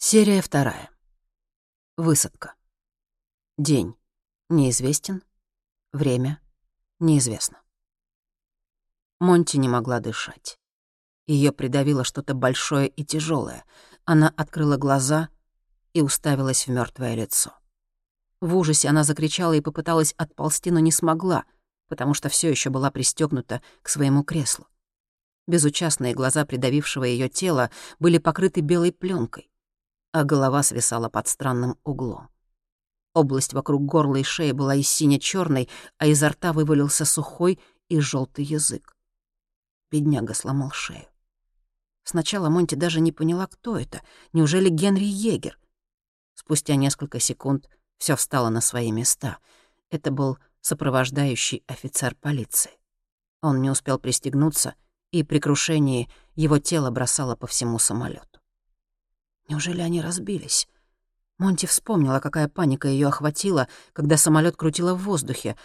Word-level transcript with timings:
Серия 0.00 0.42
вторая. 0.42 0.90
Высадка. 1.96 2.54
День. 3.56 3.96
Неизвестен. 4.48 5.24
Время. 5.92 6.40
Неизвестно. 7.00 7.60
Монти 9.18 9.56
не 9.56 9.68
могла 9.68 9.98
дышать. 9.98 10.56
Ее 11.26 11.50
придавило 11.50 12.04
что-то 12.04 12.34
большое 12.34 12.86
и 12.86 13.04
тяжелое. 13.04 13.64
Она 14.04 14.32
открыла 14.36 14.76
глаза 14.76 15.30
и 15.94 16.00
уставилась 16.00 16.68
в 16.68 16.70
мертвое 16.70 17.16
лицо. 17.16 17.58
В 18.40 18.54
ужасе 18.54 18.90
она 18.90 19.02
закричала 19.02 19.54
и 19.54 19.60
попыталась 19.60 20.14
отползти, 20.16 20.70
но 20.70 20.78
не 20.78 20.92
смогла, 20.92 21.44
потому 21.88 22.14
что 22.14 22.28
все 22.28 22.48
еще 22.48 22.70
была 22.70 22.92
пристегнута 22.92 23.62
к 23.82 23.88
своему 23.88 24.22
креслу. 24.22 24.68
Безучастные 25.48 26.14
глаза 26.14 26.46
придавившего 26.46 27.02
ее 27.02 27.28
тела 27.28 27.72
были 27.98 28.18
покрыты 28.18 28.60
белой 28.60 28.92
пленкой, 28.92 29.50
а 30.12 30.24
голова 30.24 30.62
свисала 30.62 31.08
под 31.08 31.28
странным 31.28 31.78
углом. 31.84 32.28
Область 33.14 33.52
вокруг 33.52 33.84
горла 33.84 34.16
и 34.16 34.22
шеи 34.22 34.52
была 34.52 34.74
и 34.74 34.82
сине 34.82 35.18
черной 35.18 35.68
а 35.98 36.06
изо 36.06 36.28
рта 36.28 36.52
вывалился 36.52 37.04
сухой 37.04 37.58
и 37.88 38.00
желтый 38.00 38.44
язык. 38.44 38.96
Бедняга 39.90 40.34
сломал 40.34 40.70
шею. 40.70 41.06
Сначала 42.04 42.48
Монти 42.48 42.74
даже 42.74 43.00
не 43.00 43.12
поняла, 43.12 43.46
кто 43.46 43.78
это. 43.78 44.00
Неужели 44.32 44.68
Генри 44.68 45.04
Егер? 45.04 45.58
Спустя 46.34 46.76
несколько 46.76 47.20
секунд 47.20 47.68
все 47.98 48.16
встало 48.16 48.48
на 48.48 48.60
свои 48.60 48.92
места. 48.92 49.38
Это 49.90 50.10
был 50.10 50.38
сопровождающий 50.60 51.64
офицер 51.66 52.14
полиции. 52.14 52.72
Он 53.42 53.60
не 53.60 53.70
успел 53.70 53.98
пристегнуться— 53.98 54.74
и 55.10 55.22
при 55.22 55.38
крушении 55.38 56.08
его 56.34 56.58
тело 56.58 56.90
бросало 56.90 57.36
по 57.36 57.46
всему 57.46 57.78
самолету. 57.78 58.40
Неужели 59.48 59.80
они 59.80 60.00
разбились? 60.00 60.68
Монти 61.38 61.66
вспомнила, 61.66 62.20
какая 62.20 62.48
паника 62.48 62.88
ее 62.88 63.08
охватила, 63.08 63.68
когда 63.92 64.16
самолет 64.16 64.56
крутило 64.56 64.94
в 64.94 65.02
воздухе, 65.02 65.56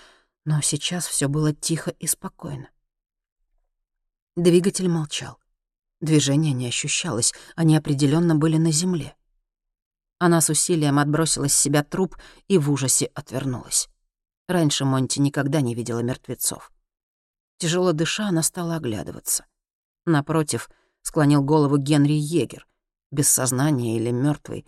но 0.45 0.61
сейчас 0.61 1.05
все 1.07 1.27
было 1.27 1.53
тихо 1.53 1.91
и 1.91 2.07
спокойно. 2.07 2.69
Двигатель 4.35 4.87
молчал. 4.87 5.37
Движения 5.99 6.53
не 6.53 6.67
ощущалось, 6.67 7.33
они 7.55 7.75
определенно 7.75 8.35
были 8.35 8.57
на 8.57 8.71
земле. 8.71 9.15
Она 10.19 10.41
с 10.41 10.49
усилием 10.49 10.99
отбросила 10.99 11.47
с 11.47 11.55
себя 11.55 11.83
труп 11.83 12.15
и 12.47 12.57
в 12.57 12.71
ужасе 12.71 13.07
отвернулась. 13.13 13.89
Раньше 14.47 14.85
Монти 14.85 15.19
никогда 15.19 15.61
не 15.61 15.75
видела 15.75 15.99
мертвецов. 15.99 16.71
Тяжело 17.57 17.93
дыша, 17.93 18.27
она 18.27 18.43
стала 18.43 18.75
оглядываться. 18.75 19.45
Напротив, 20.05 20.69
склонил 21.01 21.41
голову 21.41 21.77
Генри 21.77 22.13
Егер, 22.13 22.67
без 23.13 23.29
сознания 23.29 23.95
или 23.95 24.11
мертвый. 24.11 24.65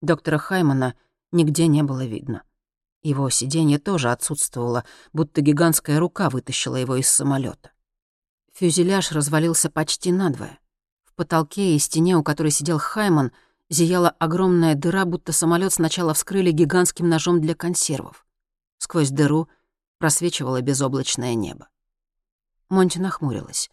Доктора 0.00 0.38
Хаймана 0.38 0.94
нигде 1.32 1.66
не 1.66 1.82
было 1.82 2.04
видно. 2.04 2.44
Его 3.02 3.30
сиденье 3.30 3.78
тоже 3.78 4.10
отсутствовало, 4.10 4.84
будто 5.12 5.40
гигантская 5.40 5.98
рука 5.98 6.30
вытащила 6.30 6.76
его 6.76 6.96
из 6.96 7.08
самолета. 7.08 7.70
Фюзеляж 8.54 9.12
развалился 9.12 9.70
почти 9.70 10.12
надвое. 10.12 10.58
В 11.04 11.14
потолке 11.14 11.74
и 11.74 11.78
стене, 11.78 12.16
у 12.16 12.22
которой 12.22 12.50
сидел 12.50 12.78
Хайман, 12.78 13.32
зияла 13.70 14.10
огромная 14.10 14.74
дыра, 14.74 15.04
будто 15.04 15.32
самолет 15.32 15.72
сначала 15.72 16.12
вскрыли 16.14 16.50
гигантским 16.50 17.08
ножом 17.08 17.40
для 17.40 17.54
консервов. 17.54 18.26
Сквозь 18.78 19.10
дыру 19.10 19.48
просвечивало 19.98 20.60
безоблачное 20.60 21.34
небо. 21.34 21.68
Монти 22.68 22.98
нахмурилась. 22.98 23.70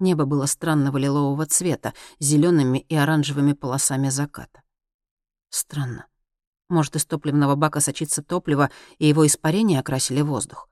Небо 0.00 0.24
было 0.24 0.46
странного 0.46 0.98
лилового 0.98 1.46
цвета, 1.46 1.94
с 2.18 2.24
зелёными 2.24 2.78
и 2.78 2.96
оранжевыми 2.96 3.52
полосами 3.52 4.08
заката. 4.08 4.62
Странно. 5.50 6.06
Может, 6.68 6.96
из 6.96 7.04
топливного 7.06 7.54
бака 7.54 7.80
сочится 7.80 8.22
топливо, 8.22 8.70
и 8.98 9.06
его 9.06 9.26
испарения 9.26 9.78
окрасили 9.78 10.20
воздух? 10.20 10.68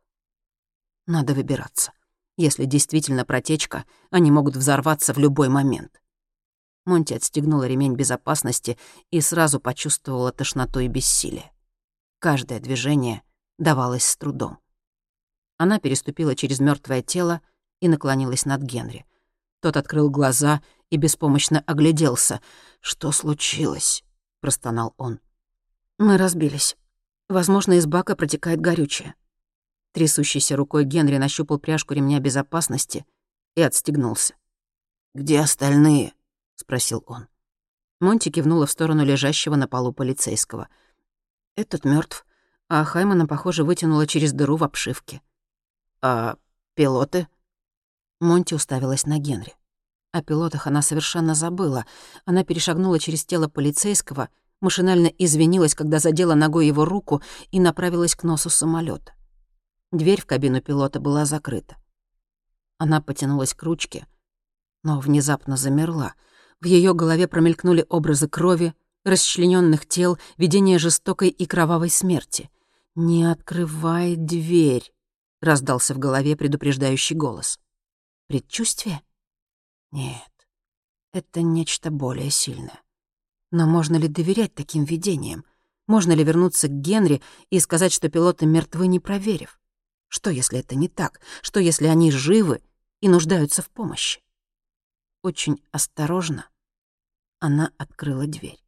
Надо 1.06 1.34
выбираться. 1.34 1.92
Если 2.36 2.64
действительно 2.64 3.24
протечка, 3.24 3.84
они 4.10 4.30
могут 4.30 4.56
взорваться 4.56 5.12
в 5.12 5.18
любой 5.18 5.48
момент. 5.48 6.00
Монти 6.84 7.14
отстегнула 7.14 7.68
ремень 7.68 7.94
безопасности 7.94 8.78
и 9.10 9.20
сразу 9.20 9.60
почувствовала 9.60 10.32
тошноту 10.32 10.80
и 10.80 10.88
бессилие. 10.88 11.52
Каждое 12.18 12.58
движение 12.58 13.22
давалось 13.58 14.04
с 14.04 14.16
трудом. 14.16 14.58
Она 15.58 15.78
переступила 15.78 16.34
через 16.34 16.58
мертвое 16.58 17.02
тело 17.02 17.40
и 17.80 17.88
наклонилась 17.88 18.46
над 18.46 18.62
Генри. 18.62 19.06
Тот 19.62 19.76
открыл 19.76 20.10
глаза 20.10 20.60
и 20.90 20.96
беспомощно 20.96 21.60
огляделся. 21.60 22.40
«Что 22.80 23.12
случилось?»— 23.12 24.02
простонал 24.40 24.92
он. 24.96 25.20
«Мы 25.98 26.18
разбились. 26.18 26.76
Возможно, 27.28 27.74
из 27.74 27.86
бака 27.86 28.16
протекает 28.16 28.60
горючее». 28.60 29.14
Трясущейся 29.92 30.56
рукой 30.56 30.84
Генри 30.84 31.16
нащупал 31.16 31.60
пряжку 31.60 31.94
ремня 31.94 32.18
безопасности 32.18 33.06
и 33.54 33.62
отстегнулся. 33.62 34.34
«Где 35.14 35.38
остальные?»— 35.38 36.12
спросил 36.56 37.04
он. 37.06 37.28
Монти 38.00 38.30
кивнула 38.30 38.66
в 38.66 38.70
сторону 38.72 39.04
лежащего 39.04 39.54
на 39.54 39.68
полу 39.68 39.92
полицейского. 39.92 40.68
«Этот 41.54 41.84
мертв, 41.84 42.26
а 42.68 42.82
Хаймана, 42.82 43.28
похоже, 43.28 43.62
вытянула 43.62 44.08
через 44.08 44.32
дыру 44.32 44.56
в 44.56 44.64
обшивке». 44.64 45.22
«А 46.00 46.36
пилоты?» 46.74 47.28
Монти 48.22 48.54
уставилась 48.54 49.04
на 49.04 49.18
Генри. 49.18 49.54
О 50.12 50.22
пилотах 50.22 50.66
она 50.66 50.80
совершенно 50.80 51.34
забыла. 51.34 51.84
Она 52.24 52.44
перешагнула 52.44 52.98
через 52.98 53.24
тело 53.24 53.48
полицейского, 53.48 54.28
машинально 54.60 55.06
извинилась, 55.06 55.74
когда 55.74 55.98
задела 55.98 56.34
ногой 56.34 56.68
его 56.68 56.84
руку 56.84 57.20
и 57.50 57.58
направилась 57.58 58.14
к 58.14 58.22
носу 58.22 58.48
самолета. 58.48 59.12
Дверь 59.90 60.20
в 60.20 60.26
кабину 60.26 60.60
пилота 60.60 61.00
была 61.00 61.24
закрыта. 61.24 61.76
Она 62.78 63.00
потянулась 63.00 63.54
к 63.54 63.62
ручке, 63.64 64.06
но 64.84 65.00
внезапно 65.00 65.56
замерла. 65.56 66.14
В 66.60 66.66
ее 66.66 66.94
голове 66.94 67.26
промелькнули 67.26 67.84
образы 67.88 68.28
крови, 68.28 68.74
расчлененных 69.04 69.86
тел, 69.86 70.16
видение 70.36 70.78
жестокой 70.78 71.28
и 71.28 71.44
кровавой 71.44 71.90
смерти. 71.90 72.50
«Не 72.94 73.24
открывай 73.24 74.14
дверь»,— 74.16 74.92
раздался 75.40 75.94
в 75.94 75.98
голове 75.98 76.36
предупреждающий 76.36 77.16
голос. 77.16 77.58
Предчувствие? 78.32 79.02
Нет, 79.90 80.48
это 81.12 81.42
нечто 81.42 81.90
более 81.90 82.30
сильное. 82.30 82.82
Но 83.50 83.66
можно 83.66 83.96
ли 83.96 84.08
доверять 84.08 84.54
таким 84.54 84.84
видениям? 84.84 85.44
Можно 85.86 86.12
ли 86.12 86.24
вернуться 86.24 86.68
к 86.68 86.70
Генри 86.70 87.20
и 87.50 87.60
сказать, 87.60 87.92
что 87.92 88.08
пилоты 88.08 88.46
мертвы, 88.46 88.86
не 88.86 89.00
проверив? 89.00 89.60
Что, 90.08 90.30
если 90.30 90.60
это 90.60 90.76
не 90.76 90.88
так? 90.88 91.20
Что, 91.42 91.60
если 91.60 91.88
они 91.88 92.10
живы 92.10 92.62
и 93.02 93.10
нуждаются 93.10 93.60
в 93.60 93.68
помощи? 93.68 94.22
Очень 95.20 95.62
осторожно 95.70 96.48
она 97.38 97.70
открыла 97.76 98.26
дверь. 98.26 98.64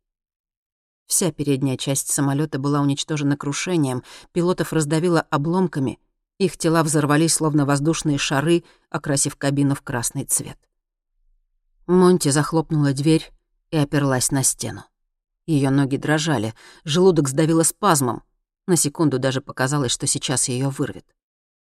Вся 1.07 1.33
передняя 1.33 1.79
часть 1.79 2.13
самолета 2.13 2.59
была 2.59 2.83
уничтожена 2.83 3.39
крушением, 3.39 4.03
пилотов 4.33 4.75
раздавило 4.75 5.23
обломками, 5.23 5.99
их 6.39 6.57
тела 6.57 6.83
взорвались, 6.83 7.35
словно 7.35 7.65
воздушные 7.65 8.19
шары, 8.19 8.65
окрасив 8.91 9.37
кабину 9.37 9.75
в 9.75 9.83
красный 9.83 10.25
цвет. 10.25 10.59
Монти 11.87 12.31
захлопнула 12.31 12.93
дверь 12.93 13.31
и 13.71 13.77
оперлась 13.77 14.31
на 14.31 14.43
стену. 14.43 14.85
Ее 15.47 15.71
ноги 15.71 15.97
дрожали, 15.97 16.55
желудок 16.85 17.29
сдавило 17.29 17.63
спазмом. 17.63 18.23
На 18.67 18.77
секунду 18.77 19.19
даже 19.19 19.43
показалось, 19.43 19.93
что 19.93 20.07
сейчас 20.07 20.49
ее 20.49 20.71
вырвет. 20.71 21.05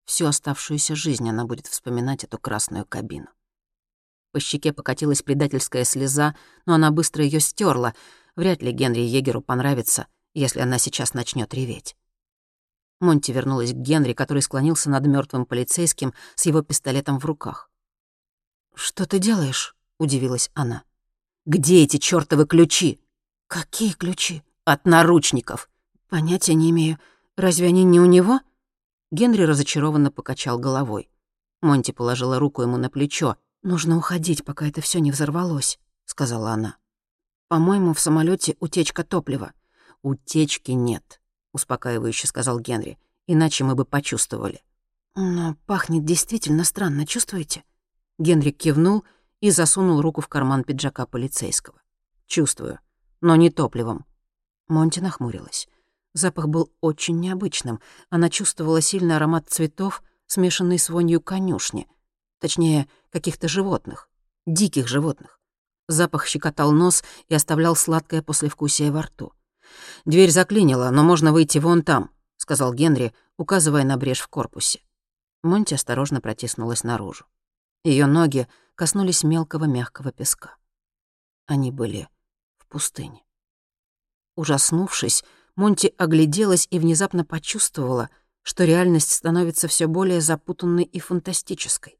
Всю 0.06 0.28
оставшуюся 0.28 0.96
жизнь 0.96 1.28
она 1.28 1.46
будет 1.46 1.66
вспоминать 1.66 2.24
эту 2.24 2.38
красную 2.38 2.86
кабину. 2.86 3.28
По 4.32 4.40
щеке 4.40 4.72
покатилась 4.72 5.24
предательская 5.24 5.84
слеза, 5.84 6.36
но 6.66 6.76
она 6.76 6.92
быстро 6.92 7.24
ее 7.24 7.40
стерла. 7.40 7.96
Вряд 8.36 8.62
ли 8.62 8.72
Генри 8.72 9.00
Егеру 9.00 9.42
понравится, 9.42 10.08
если 10.34 10.60
она 10.60 10.78
сейчас 10.78 11.14
начнет 11.14 11.54
реветь. 11.54 11.96
Монти 13.00 13.32
вернулась 13.32 13.74
к 13.74 13.76
Генри, 13.76 14.14
который 14.14 14.42
склонился 14.42 14.90
над 14.90 15.06
мертвым 15.06 15.46
полицейским 15.46 16.14
с 16.36 16.46
его 16.46 16.62
пистолетом 16.62 17.20
в 17.20 17.26
руках. 17.26 17.70
«Что 18.74 19.06
ты 19.06 19.20
делаешь?»— 19.20 19.76
удивилась 20.00 20.50
она. 20.54 20.84
«Где 21.46 21.84
эти 21.84 21.98
чёртовы 21.98 22.46
ключи?» 22.46 23.00
«Какие 23.48 23.94
ключи?» 23.94 24.44
«От 24.64 24.86
наручников». 24.86 25.70
«Понятия 26.10 26.54
не 26.54 26.72
имею. 26.72 26.98
Разве 27.36 27.68
они 27.68 27.84
не 27.84 28.00
у 28.00 28.06
него?» 28.06 28.40
Генри 29.12 29.44
разочарованно 29.44 30.12
покачал 30.12 30.58
головой. 30.58 31.10
Монти 31.62 31.92
положила 31.92 32.40
руку 32.40 32.62
ему 32.62 32.78
на 32.78 32.90
плечо. 32.90 33.38
«Нужно 33.62 33.98
уходить, 33.98 34.44
пока 34.44 34.68
это 34.68 34.82
все 34.82 35.00
не 35.00 35.12
взорвалось»,— 35.12 35.80
сказала 36.06 36.52
она. 36.52 36.78
«По-моему, 37.48 37.94
в 37.94 38.00
самолете 38.00 38.56
утечка 38.60 39.04
топлива». 39.04 39.54
«Утечки 40.02 40.72
нет 40.72 41.20
успокаивающе 41.56 42.28
сказал 42.28 42.60
Генри. 42.60 43.00
Иначе 43.26 43.64
мы 43.64 43.74
бы 43.74 43.86
почувствовали. 43.86 44.62
Но 45.16 45.56
пахнет 45.66 46.06
действительно 46.06 46.64
странно, 46.64 47.08
чувствуете? 47.08 47.64
Генри 48.20 48.52
кивнул 48.52 49.06
и 49.40 49.50
засунул 49.50 50.02
руку 50.02 50.22
в 50.22 50.28
карман 50.28 50.64
пиджака 50.64 51.06
полицейского. 51.06 51.82
Чувствую. 52.28 52.80
но 53.22 53.36
не 53.36 53.50
топливом». 53.50 54.06
Монти 54.68 55.00
нахмурилась. 55.00 55.68
Запах 56.14 56.48
был 56.48 56.72
очень 56.82 57.20
необычным. 57.20 57.80
Она 58.10 58.30
чувствовала 58.30 58.82
сильный 58.82 59.16
аромат 59.16 59.50
цветов, 59.50 60.04
смешанный 60.28 60.78
с 60.78 60.90
вонью 60.90 61.22
конюшни. 61.22 61.88
Точнее, 62.40 62.88
каких-то 63.10 63.48
животных. 63.48 64.10
Диких 64.46 64.88
животных. 64.88 65.40
Запах 65.88 66.26
щекотал 66.26 66.72
нос 66.72 67.04
и 67.28 67.36
оставлял 67.36 67.76
сладкое 67.76 68.22
послевкусие 68.22 68.92
во 68.92 69.04
рту. 69.04 69.34
«Дверь 70.06 70.32
заклинила, 70.32 70.90
но 70.90 71.04
можно 71.04 71.32
выйти 71.32 71.58
вон 71.58 71.84
там»,— 71.84 72.12
сказал 72.38 72.74
Генри, 72.74 73.14
указывая 73.38 73.84
на 73.84 73.98
брешь 73.98 74.22
в 74.22 74.28
корпусе. 74.28 74.82
Монти 75.44 75.74
осторожно 75.74 76.22
протиснулась 76.22 76.84
наружу. 76.84 77.26
Ее 77.84 78.08
ноги 78.08 78.48
коснулись 78.76 79.24
мелкого 79.24 79.66
мягкого 79.66 80.12
песка. 80.12 80.56
Они 81.46 81.72
были 81.72 82.10
в 82.58 82.68
пустыне. 82.68 83.24
Ужаснувшись, 84.36 85.24
Монти 85.56 85.94
огляделась 85.98 86.68
и 86.70 86.80
внезапно 86.80 87.24
почувствовала, 87.24 88.10
что 88.42 88.66
реальность 88.66 89.12
становится 89.12 89.68
все 89.68 89.88
более 89.88 90.20
запутанной 90.20 90.84
и 90.84 91.00
фантастической. 91.00 91.98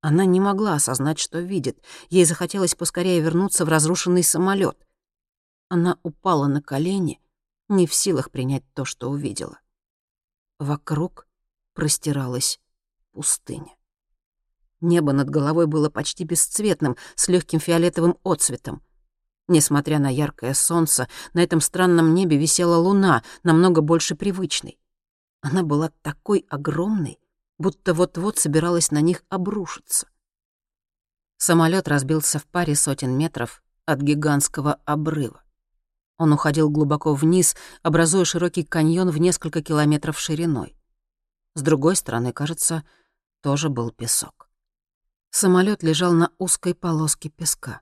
Она 0.00 0.24
не 0.24 0.38
могла 0.38 0.74
осознать, 0.74 1.18
что 1.18 1.40
видит. 1.40 1.82
Ей 2.10 2.24
захотелось 2.24 2.74
поскорее 2.76 3.20
вернуться 3.20 3.64
в 3.64 3.68
разрушенный 3.68 4.22
самолет. 4.22 4.85
Она 5.68 5.98
упала 6.02 6.46
на 6.46 6.62
колени, 6.62 7.20
не 7.68 7.86
в 7.86 7.94
силах 7.94 8.30
принять 8.30 8.64
то, 8.74 8.84
что 8.84 9.10
увидела. 9.10 9.58
Вокруг 10.58 11.26
простиралась 11.74 12.60
пустыня. 13.12 13.76
Небо 14.80 15.12
над 15.12 15.28
головой 15.28 15.66
было 15.66 15.90
почти 15.90 16.24
бесцветным, 16.24 16.96
с 17.14 17.28
легким 17.28 17.58
фиолетовым 17.58 18.16
отцветом. 18.22 18.82
Несмотря 19.48 19.98
на 19.98 20.08
яркое 20.08 20.54
солнце, 20.54 21.08
на 21.32 21.40
этом 21.40 21.60
странном 21.60 22.14
небе 22.14 22.36
висела 22.36 22.76
луна, 22.76 23.22
намного 23.42 23.80
больше 23.80 24.14
привычной. 24.14 24.78
Она 25.40 25.62
была 25.62 25.90
такой 26.02 26.44
огромной, 26.48 27.18
будто 27.58 27.94
вот-вот 27.94 28.38
собиралась 28.38 28.90
на 28.90 29.00
них 29.00 29.24
обрушиться. 29.28 30.08
Самолет 31.38 31.88
разбился 31.88 32.38
в 32.38 32.46
паре 32.46 32.74
сотен 32.74 33.16
метров 33.16 33.62
от 33.84 34.00
гигантского 34.00 34.80
обрыва. 34.84 35.42
Он 36.18 36.32
уходил 36.32 36.70
глубоко 36.70 37.14
вниз, 37.14 37.56
образуя 37.82 38.24
широкий 38.24 38.64
каньон 38.64 39.10
в 39.10 39.18
несколько 39.18 39.62
километров 39.62 40.18
шириной. 40.18 40.76
С 41.54 41.62
другой 41.62 41.96
стороны, 41.96 42.32
кажется, 42.32 42.84
тоже 43.42 43.68
был 43.68 43.90
песок. 43.90 44.48
Самолет 45.30 45.82
лежал 45.82 46.12
на 46.12 46.30
узкой 46.38 46.74
полоске 46.74 47.28
песка. 47.28 47.80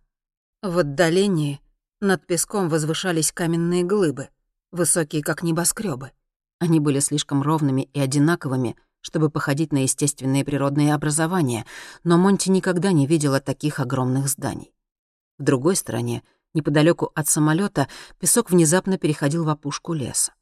В 0.62 0.78
отдалении 0.78 1.60
над 2.00 2.26
песком 2.26 2.68
возвышались 2.68 3.32
каменные 3.32 3.84
глыбы, 3.84 4.30
высокие 4.72 5.22
как 5.22 5.42
небоскребы. 5.42 6.12
Они 6.58 6.80
были 6.80 6.98
слишком 7.00 7.42
ровными 7.42 7.82
и 7.92 8.00
одинаковыми, 8.00 8.76
чтобы 9.00 9.30
походить 9.30 9.72
на 9.72 9.82
естественные 9.82 10.44
природные 10.44 10.94
образования, 10.94 11.66
но 12.04 12.16
Монти 12.16 12.48
никогда 12.48 12.90
не 12.90 13.06
видела 13.06 13.40
таких 13.40 13.78
огромных 13.78 14.28
зданий. 14.28 14.72
В 15.38 15.42
другой 15.42 15.76
стороне, 15.76 16.22
неподалеку 16.54 17.10
от 17.14 17.28
самолета, 17.28 17.88
песок 18.18 18.50
внезапно 18.50 18.98
переходил 18.98 19.44
в 19.44 19.48
опушку 19.48 19.92
леса. 19.92 20.32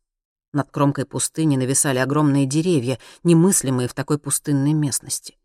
Над 0.52 0.70
кромкой 0.70 1.06
пустыни 1.06 1.56
нависали 1.56 1.98
огромные 1.98 2.46
деревья, 2.46 2.98
немыслимые 3.24 3.88
в 3.88 3.94
такой 3.94 4.18
пустынной 4.18 4.74
местности. 4.74 5.38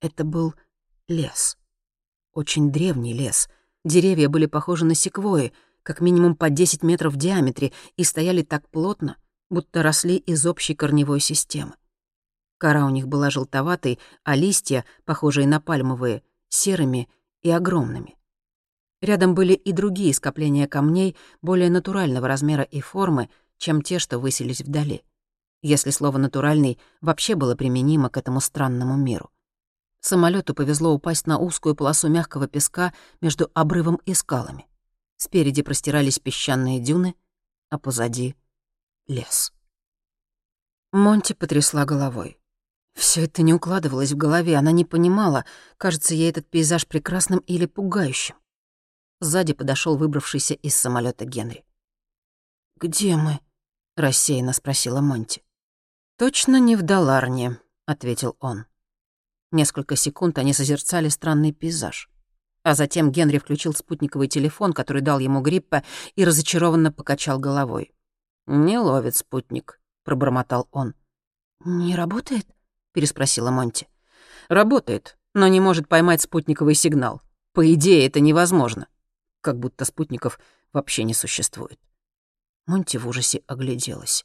Это 0.00 0.24
был 0.24 0.54
лес. 1.08 1.56
Очень 2.32 2.72
древний 2.72 3.14
лес— 3.14 3.48
Деревья 3.84 4.30
были 4.30 4.46
похожи 4.46 4.86
на 4.86 4.94
секвои, 4.94 5.52
как 5.82 6.00
минимум 6.00 6.36
по 6.36 6.48
10 6.48 6.82
метров 6.82 7.12
в 7.12 7.16
диаметре, 7.16 7.72
и 7.96 8.04
стояли 8.04 8.42
так 8.42 8.68
плотно, 8.70 9.18
будто 9.50 9.82
росли 9.82 10.16
из 10.16 10.46
общей 10.46 10.74
корневой 10.74 11.20
системы. 11.20 11.74
Кора 12.56 12.86
у 12.86 12.90
них 12.90 13.06
была 13.08 13.28
желтоватой, 13.28 13.98
а 14.22 14.36
листья, 14.36 14.86
похожие 15.04 15.46
на 15.46 15.60
пальмовые, 15.60 16.22
серыми 16.48 17.10
и 17.42 17.50
огромными. 17.50 18.16
Рядом 19.04 19.34
были 19.34 19.52
и 19.52 19.72
другие 19.72 20.14
скопления 20.14 20.66
камней 20.66 21.14
более 21.42 21.68
натурального 21.68 22.26
размера 22.26 22.62
и 22.62 22.80
формы, 22.80 23.28
чем 23.58 23.82
те, 23.82 23.98
что 23.98 24.18
высились 24.18 24.62
вдали. 24.62 25.04
Если 25.60 25.90
слово 25.90 26.16
«натуральный» 26.16 26.78
вообще 27.02 27.34
было 27.34 27.54
применимо 27.54 28.08
к 28.08 28.16
этому 28.16 28.40
странному 28.40 28.96
миру. 28.96 29.30
Самолету 30.00 30.54
повезло 30.54 30.94
упасть 30.94 31.26
на 31.26 31.38
узкую 31.38 31.74
полосу 31.74 32.08
мягкого 32.08 32.48
песка 32.48 32.94
между 33.20 33.50
обрывом 33.52 33.96
и 34.06 34.14
скалами. 34.14 34.66
Спереди 35.18 35.60
простирались 35.60 36.18
песчаные 36.18 36.80
дюны, 36.80 37.14
а 37.68 37.78
позади— 37.78 38.34
лес. 39.06 39.52
Монти 40.92 41.34
потрясла 41.34 41.84
головой. 41.84 42.38
Все 42.94 43.26
это 43.26 43.42
не 43.42 43.52
укладывалось 43.52 44.12
в 44.12 44.16
голове, 44.16 44.56
она 44.56 44.72
не 44.72 44.86
понимала, 44.86 45.44
кажется 45.76 46.14
ей 46.14 46.30
этот 46.30 46.48
пейзаж 46.48 46.86
прекрасным 46.86 47.40
или 47.40 47.66
пугающим. 47.66 48.36
Сзади 49.24 49.54
подошел 49.54 49.96
выбравшийся 49.96 50.52
из 50.52 50.76
самолета 50.76 51.24
Генри. 51.24 51.64
«Где 52.76 53.16
мы?»— 53.16 53.40
рассеянно 53.96 54.52
спросила 54.52 55.00
Монти. 55.00 55.42
«Точно 56.18 56.60
не 56.60 56.76
в 56.76 56.82
Даларне»,— 56.82 57.58
ответил 57.86 58.36
он. 58.38 58.66
Несколько 59.50 59.96
секунд 59.96 60.36
они 60.36 60.52
созерцали 60.52 61.08
странный 61.08 61.52
пейзаж. 61.52 62.10
А 62.64 62.74
затем 62.74 63.10
Генри 63.10 63.38
включил 63.38 63.72
спутниковый 63.72 64.28
телефон, 64.28 64.74
который 64.74 65.00
дал 65.00 65.18
ему 65.18 65.40
гриппа, 65.40 65.84
и 66.16 66.24
разочарованно 66.24 66.92
покачал 66.92 67.38
головой. 67.38 67.94
«Не 68.46 68.78
ловит 68.78 69.16
спутник»,— 69.16 69.80
пробормотал 70.04 70.68
он. 70.70 70.94
«Не 71.64 71.96
работает?»— 71.96 72.46
переспросила 72.92 73.50
Монти. 73.50 73.88
«Работает, 74.48 75.16
но 75.32 75.48
не 75.48 75.60
может 75.60 75.88
поймать 75.88 76.20
спутниковый 76.20 76.74
сигнал. 76.74 77.22
По 77.54 77.72
идее, 77.72 78.06
это 78.06 78.20
невозможно. 78.20 78.86
Как 79.44 79.58
будто 79.58 79.84
спутников 79.84 80.40
вообще 80.72 81.04
не 81.04 81.12
существует». 81.12 81.78
Монти 82.66 82.96
в 82.96 83.06
ужасе 83.06 83.42
огляделась. 83.46 84.24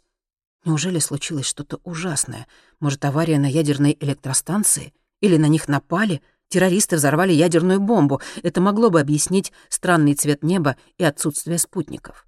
Неужели 0.63 1.00
случилось 1.00 1.46
что-то 1.46 1.82
ужасное? 1.84 2.48
Может, 2.79 3.03
авария 3.03 3.38
на 3.38 3.48
ядерной 3.48 3.98
электростанции? 4.00 4.93
Или 5.20 5.36
на 5.36 5.48
них 5.48 5.67
напали, 5.67 6.22
террористы 6.48 6.96
взорвали 6.96 7.34
ядерную 7.34 7.82
бомбу. 7.82 8.22
Это 8.43 8.62
могло 8.62 8.89
бы 8.89 9.01
объяснить 9.01 9.51
странный 9.67 10.15
цвет 10.15 10.41
неба 10.41 10.77
и 10.98 11.03
отсутствие 11.03 11.58
спутников. 11.58 12.25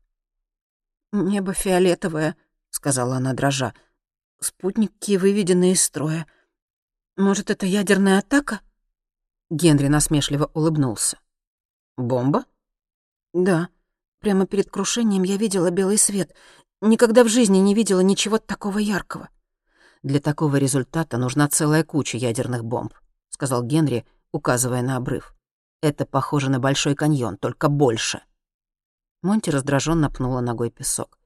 «Небо 1.13 1.53
фиолетовое»,— 1.53 2.35
сказала 2.71 3.15
она 3.15 3.31
дрожа. 3.31 3.73
«Спутники 4.41 5.15
выведены 5.15 5.71
из 5.71 5.81
строя. 5.81 6.27
Может, 7.15 7.49
это 7.51 7.65
ядерная 7.65 8.19
атака?» 8.19 8.59
Генри 9.49 9.87
насмешливо 9.87 10.51
улыбнулся. 10.53 11.19
«Бомба?» 11.95 12.43
«Да. 13.33 13.69
Прямо 14.19 14.45
перед 14.45 14.69
крушением 14.69 15.23
я 15.23 15.37
видела 15.37 15.71
белый 15.71 15.97
свет. 15.97 16.35
Никогда 16.81 17.23
в 17.23 17.27
жизни 17.27 17.57
не 17.57 17.73
видела 17.73 18.01
ничего 18.01 18.37
такого 18.37 18.77
яркого». 18.77 19.29
Для 20.03 20.19
такого 20.19 20.55
результата 20.55 21.17
нужна 21.17 21.47
целая 21.47 21.83
куча 21.83 22.17
ядерных 22.17 22.65
бомб»,— 22.65 22.93
сказал 23.29 23.63
Генри, 23.63 24.05
указывая 24.31 24.81
на 24.81 24.97
обрыв. 24.97 25.35
«Это 25.81 26.05
похоже 26.05 26.49
на 26.49 26.59
Большой 26.59 26.95
каньон, 26.95 27.37
только 27.37 27.69
больше». 27.69 28.21
Монти 29.21 29.51
раздраженно 29.51 30.09
пнула 30.09 30.41
ногой 30.41 30.71
песок. 30.71 31.19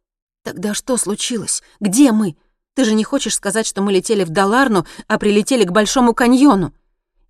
«Тогда 0.44 0.74
что 0.74 0.98
случилось? 0.98 1.64
Где 1.80 2.12
мы? 2.12 2.36
Ты 2.74 2.84
же 2.84 2.94
не 2.94 3.06
хочешь 3.06 3.36
сказать, 3.36 3.66
что 3.66 3.82
мы 3.82 3.94
летели 3.94 4.26
в 4.26 4.30
Даларну, 4.30 4.86
а 5.08 5.18
прилетели 5.18 5.64
к 5.64 5.72
Большому 5.72 6.14
каньону?» 6.14 6.74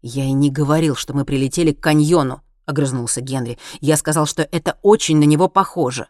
«Я 0.01 0.25
и 0.25 0.31
не 0.31 0.49
говорил, 0.49 0.95
что 0.95 1.13
мы 1.13 1.25
прилетели 1.25 1.73
к 1.73 1.79
каньону»,— 1.79 2.41
огрызнулся 2.65 3.21
Генри. 3.21 3.57
«Я 3.81 3.97
сказал, 3.97 4.25
что 4.25 4.43
это 4.43 4.77
очень 4.81 5.17
на 5.17 5.23
него 5.23 5.47
похоже». 5.47 6.07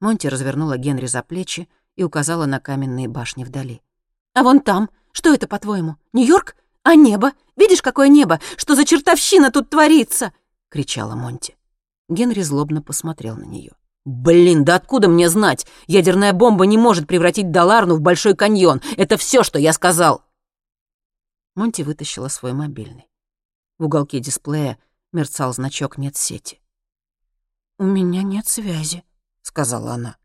Монти 0.00 0.26
развернула 0.26 0.78
Генри 0.78 1.06
за 1.06 1.22
плечи 1.22 1.68
и 1.96 2.02
указала 2.02 2.46
на 2.46 2.60
каменные 2.60 3.08
башни 3.08 3.44
вдали. 3.44 3.82
А 4.34 4.42
вон 4.42 4.60
там, 4.60 4.88
что 5.12 5.32
это, 5.32 5.46
по-твоему, 5.46 5.96
Нью-Йорк? 6.12 6.56
А 6.84 6.94
небо? 6.94 7.32
Видишь, 7.56 7.82
какое 7.82 8.08
небо? 8.08 8.40
Что 8.56 8.74
за 8.74 8.84
чертовщина 8.84 9.50
тут 9.50 9.70
творится?»— 9.70 10.32
кричала 10.70 11.14
Монти. 11.14 11.56
Генри 12.08 12.40
злобно 12.42 12.82
посмотрел 12.82 13.36
на 13.36 13.44
нее. 13.44 13.72
«Блин, 14.04 14.64
да 14.64 14.76
откуда 14.76 15.08
мне 15.08 15.28
знать? 15.28 15.66
Ядерная 15.86 16.32
бомба 16.32 16.66
не 16.66 16.76
может 16.76 17.06
превратить 17.06 17.52
Даларну 17.52 17.94
в 17.94 18.00
Большой 18.00 18.34
каньон. 18.34 18.80
Это 18.96 19.16
все, 19.16 19.44
что 19.44 19.58
я 19.58 19.72
сказал!» 19.72 20.22
Монти 21.54 21.82
вытащила 21.82 22.28
свой 22.28 22.52
мобильный. 22.52 23.06
В 23.78 23.84
уголке 23.84 24.18
дисплея 24.18 24.78
мерцал 25.12 25.52
значок 25.52 25.98
«Нет 25.98 26.16
сети». 26.16 26.60
«У 27.78 27.84
меня 27.84 28.22
нет 28.22 28.46
связи»,— 28.46 29.04
сказала 29.42 29.92
она. 29.92 30.16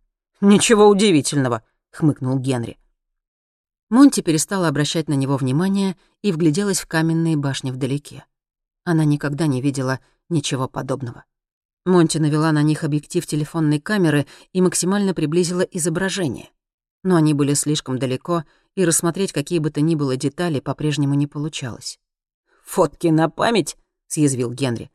«Ничего 0.41 0.88
удивительного»,— 0.88 1.63
хмыкнул 1.91 2.38
Генри. 2.38 2.77
Монти 3.89 4.22
перестала 4.22 4.67
обращать 4.67 5.08
на 5.08 5.13
него 5.13 5.38
внимание 5.38 5.96
и 6.22 6.32
вгляделась 6.32 6.82
в 6.82 6.88
каменные 6.88 7.38
башни 7.38 7.72
вдалеке. 7.72 8.25
Она 8.84 9.06
никогда 9.06 9.48
не 9.48 9.62
видела 9.62 10.00
ничего 10.29 10.67
подобного. 10.67 11.24
Монти 11.86 12.17
навела 12.17 12.51
на 12.51 12.63
них 12.63 12.84
объектив 12.84 13.25
телефонной 13.25 13.79
камеры 13.79 14.27
и 14.51 14.62
максимально 14.62 15.13
приблизила 15.13 15.62
изображение. 15.62 16.50
Но 17.03 17.15
они 17.15 17.34
были 17.34 17.53
слишком 17.53 17.98
далеко, 17.98 18.44
и 18.75 18.84
рассмотреть 18.84 19.32
какие 19.32 19.60
бы 19.60 19.72
то 19.72 19.79
ни 19.79 19.96
было 19.96 20.17
детали 20.17 20.60
по-прежнему 20.60 21.13
не 21.13 21.27
получалось. 21.27 21.98
«Фотки 22.65 23.08
на 23.08 23.29
память?»— 23.29 23.77
съязвил 24.07 24.51
Генри. 24.51 24.91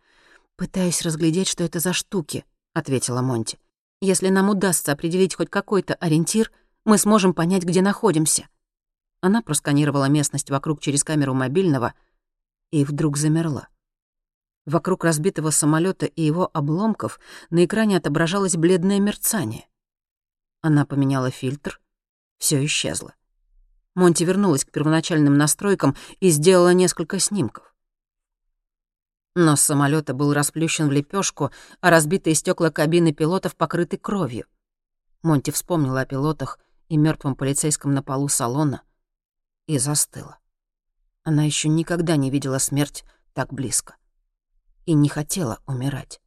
«Пытаюсь 0.57 1.02
разглядеть, 1.02 1.49
что 1.49 1.64
это 1.64 1.81
за 1.81 1.92
штуки»,— 1.92 2.45
ответила 2.75 3.23
Монти. 3.23 3.59
«Если 4.00 4.28
нам 4.28 4.50
удастся 4.50 4.92
определить 4.92 5.35
хоть 5.35 5.50
какой-то 5.50 5.95
ориентир, 5.95 6.50
мы 6.85 6.99
сможем 6.99 7.35
понять, 7.35 7.64
где 7.64 7.83
находимся». 7.83 8.49
Она 9.21 9.42
просканировала 9.42 10.09
местность 10.09 10.50
вокруг 10.50 10.81
через 10.81 11.04
камеру 11.04 11.35
мобильного 11.35 11.95
и 12.71 12.85
вдруг 12.85 13.16
замерла. 13.16 13.69
Вокруг 14.66 15.04
разбитого 15.04 15.50
самолета 15.50 16.07
и 16.07 16.23
его 16.23 16.50
обломков 16.52 17.21
на 17.50 17.64
экране 17.64 17.97
отображалось 17.97 18.57
бледное 18.57 19.00
мерцание. 19.00 19.66
Она 20.61 20.87
поменяла 20.87 21.31
фильтр, 21.31 21.81
все 22.38 22.64
исчезло. 22.64 23.14
Монти 23.95 24.25
вернулась 24.25 24.64
к 24.64 24.71
первоначальным 24.71 25.37
настройкам 25.37 25.97
и 26.21 26.31
сделала 26.31 26.73
несколько 26.73 27.19
снимков. 27.19 27.72
Нос 29.35 29.62
самолета 29.62 30.12
был 30.12 30.35
расплющен 30.35 30.89
в 30.89 30.93
лепешку, 30.93 31.51
а 31.81 31.91
разбитые 31.91 32.35
стекла 32.35 32.71
кабины 32.71 33.15
пилотов 33.15 33.57
покрыты 33.57 33.97
кровью. 33.97 34.47
Монти 35.23 35.51
вспомнила 35.51 36.01
о 36.01 36.07
пилотах 36.07 36.59
и 36.89 36.99
мертвом 36.99 37.35
полицейском 37.35 37.95
на 37.95 38.03
полу 38.03 38.29
салона 38.29 38.83
и 39.67 39.79
застыла. 39.79 40.39
Она 41.25 41.45
еще 41.45 41.69
никогда 41.69 42.17
не 42.17 42.31
видела 42.31 42.59
смерть 42.59 43.05
так 43.33 43.53
близко 43.53 43.97
и 44.85 44.93
не 44.93 45.09
хотела 45.09 45.61
умирать. 45.67 46.21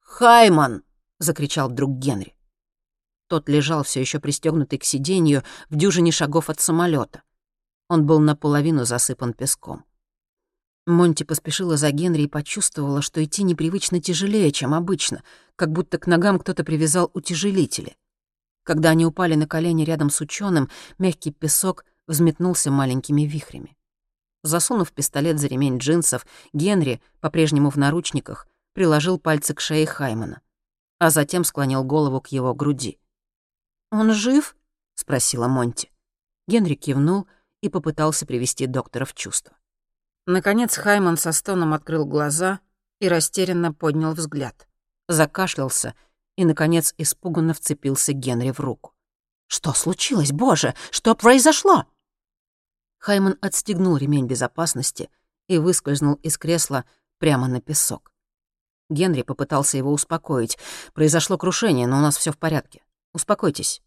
«Хайман!»— 0.00 0.84
закричал 1.18 1.68
вдруг 1.68 1.98
Генри. 1.98 2.36
Тот 3.26 3.48
лежал 3.48 3.82
все 3.82 4.00
еще 4.00 4.20
пристегнутый 4.20 4.78
к 4.78 4.84
сиденью 4.84 5.42
в 5.70 5.76
дюжине 5.76 6.12
шагов 6.12 6.50
от 6.50 6.60
самолета. 6.60 7.22
Он 7.88 8.06
был 8.06 8.20
наполовину 8.20 8.84
засыпан 8.84 9.32
песком. 9.32 9.84
Монти 10.86 11.22
поспешила 11.22 11.76
за 11.76 11.90
Генри 11.90 12.22
и 12.22 12.28
почувствовала, 12.28 13.00
что 13.00 13.24
идти 13.24 13.42
непривычно 13.42 14.00
тяжелее, 14.00 14.52
чем 14.52 14.74
обычно, 14.74 15.22
как 15.56 15.72
будто 15.72 15.98
к 15.98 16.06
ногам 16.06 16.38
кто-то 16.38 16.62
привязал 16.62 17.10
утяжелители. 17.14 17.96
Когда 18.64 18.90
они 18.90 19.06
упали 19.06 19.34
на 19.34 19.46
колени 19.46 19.84
рядом 19.84 20.10
с 20.10 20.20
ученым, 20.20 20.68
мягкий 20.98 21.30
песок 21.30 21.84
взметнулся 22.06 22.70
маленькими 22.70 23.22
вихрями. 23.22 23.76
Засунув 24.42 24.92
пистолет 24.92 25.38
за 25.38 25.46
ремень 25.46 25.78
джинсов, 25.78 26.26
Генри, 26.52 27.00
по-прежнему 27.20 27.70
в 27.70 27.76
наручниках, 27.76 28.46
приложил 28.74 29.18
пальцы 29.18 29.54
к 29.54 29.60
шее 29.60 29.86
Хаймана, 29.86 30.42
а 30.98 31.08
затем 31.08 31.44
склонил 31.44 31.82
голову 31.82 32.20
к 32.20 32.28
его 32.28 32.54
груди. 32.54 32.98
«Он 33.90 34.12
жив?»— 34.12 34.54
спросила 34.96 35.48
Монти. 35.48 35.90
Генри 36.46 36.74
кивнул 36.74 37.26
и 37.62 37.70
попытался 37.70 38.26
привести 38.26 38.66
доктора 38.66 39.06
в 39.06 39.14
чувство. 39.14 39.56
Наконец 40.26 40.76
Хайман 40.76 41.16
со 41.16 41.32
стоном 41.32 41.74
открыл 41.74 42.06
глаза 42.06 42.60
и 42.98 43.08
растерянно 43.08 43.72
поднял 43.72 44.14
взгляд. 44.14 44.66
Закашлялся 45.08 45.94
и, 46.36 46.44
наконец, 46.44 46.94
испуганно 46.96 47.52
вцепился 47.52 48.12
Генри 48.12 48.50
в 48.50 48.60
руку. 48.60 48.94
«Что 49.46 49.72
случилось, 49.74 50.32
Боже? 50.32 50.74
Что 50.90 51.14
произошло?» 51.14 51.84
Хайман 52.98 53.36
отстегнул 53.42 53.98
ремень 53.98 54.26
безопасности 54.26 55.10
и 55.46 55.58
выскользнул 55.58 56.14
из 56.14 56.38
кресла 56.38 56.86
прямо 57.18 57.48
на 57.48 57.60
песок. 57.60 58.12
Генри 58.88 59.22
попытался 59.22 59.76
его 59.76 59.92
успокоить. 59.92 60.58
«Произошло 60.94 61.36
крушение, 61.36 61.86
но 61.86 61.98
у 61.98 62.00
нас 62.00 62.16
все 62.16 62.32
в 62.32 62.38
порядке. 62.38 62.82
Успокойтесь». 63.12 63.82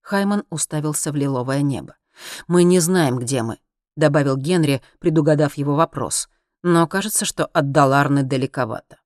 Хайман 0.00 0.44
уставился 0.50 1.12
в 1.12 1.16
лиловое 1.16 1.62
небо. 1.62 1.96
«Мы 2.46 2.64
не 2.64 2.80
знаем, 2.80 3.18
где 3.18 3.42
мы»,— 3.42 3.58
добавил 3.96 4.36
Генри, 4.36 4.82
предугадав 4.98 5.54
его 5.54 5.74
вопрос. 5.74 6.28
«Но 6.62 6.86
кажется, 6.86 7.24
что 7.24 7.46
от 7.46 7.72
Даларны 7.72 8.22
далековато». 8.22 8.98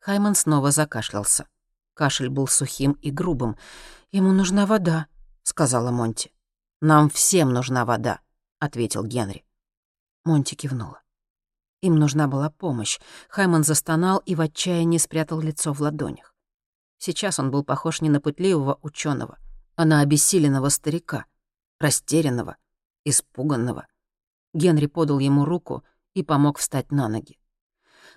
Хайман 0.00 0.34
снова 0.34 0.70
закашлялся. 0.70 1.46
Кашель 1.94 2.28
был 2.28 2.48
сухим 2.48 2.92
и 3.02 3.10
грубым. 3.10 3.56
«Ему 4.10 4.32
нужна 4.32 4.66
вода»,— 4.66 5.06
сказала 5.42 5.90
Монти. 5.90 6.32
«Нам 6.80 7.08
всем 7.08 7.52
нужна 7.52 7.84
вода», 7.84 8.20
ответил 8.62 9.02
Генри. 9.02 9.44
Монти 10.24 10.54
кивнула. 10.54 11.02
Им 11.80 11.96
нужна 11.96 12.28
была 12.28 12.48
помощь. 12.48 13.00
Хайман 13.28 13.64
застонал 13.64 14.18
и 14.18 14.36
в 14.36 14.40
отчаянии 14.40 14.98
спрятал 14.98 15.40
лицо 15.40 15.72
в 15.72 15.80
ладонях. 15.80 16.32
Сейчас 16.98 17.40
он 17.40 17.50
был 17.50 17.64
похож 17.64 18.00
не 18.00 18.08
на 18.08 18.20
пытливого 18.20 18.78
ученого, 18.82 19.38
а 19.74 19.84
на 19.84 20.00
обессиленного 20.00 20.68
старика, 20.68 21.26
растерянного, 21.80 22.56
испуганного. 23.04 23.88
Генри 24.54 24.86
подал 24.86 25.18
ему 25.18 25.44
руку 25.44 25.84
и 26.14 26.22
помог 26.22 26.58
встать 26.58 26.90
на 26.92 27.08
ноги. 27.08 27.38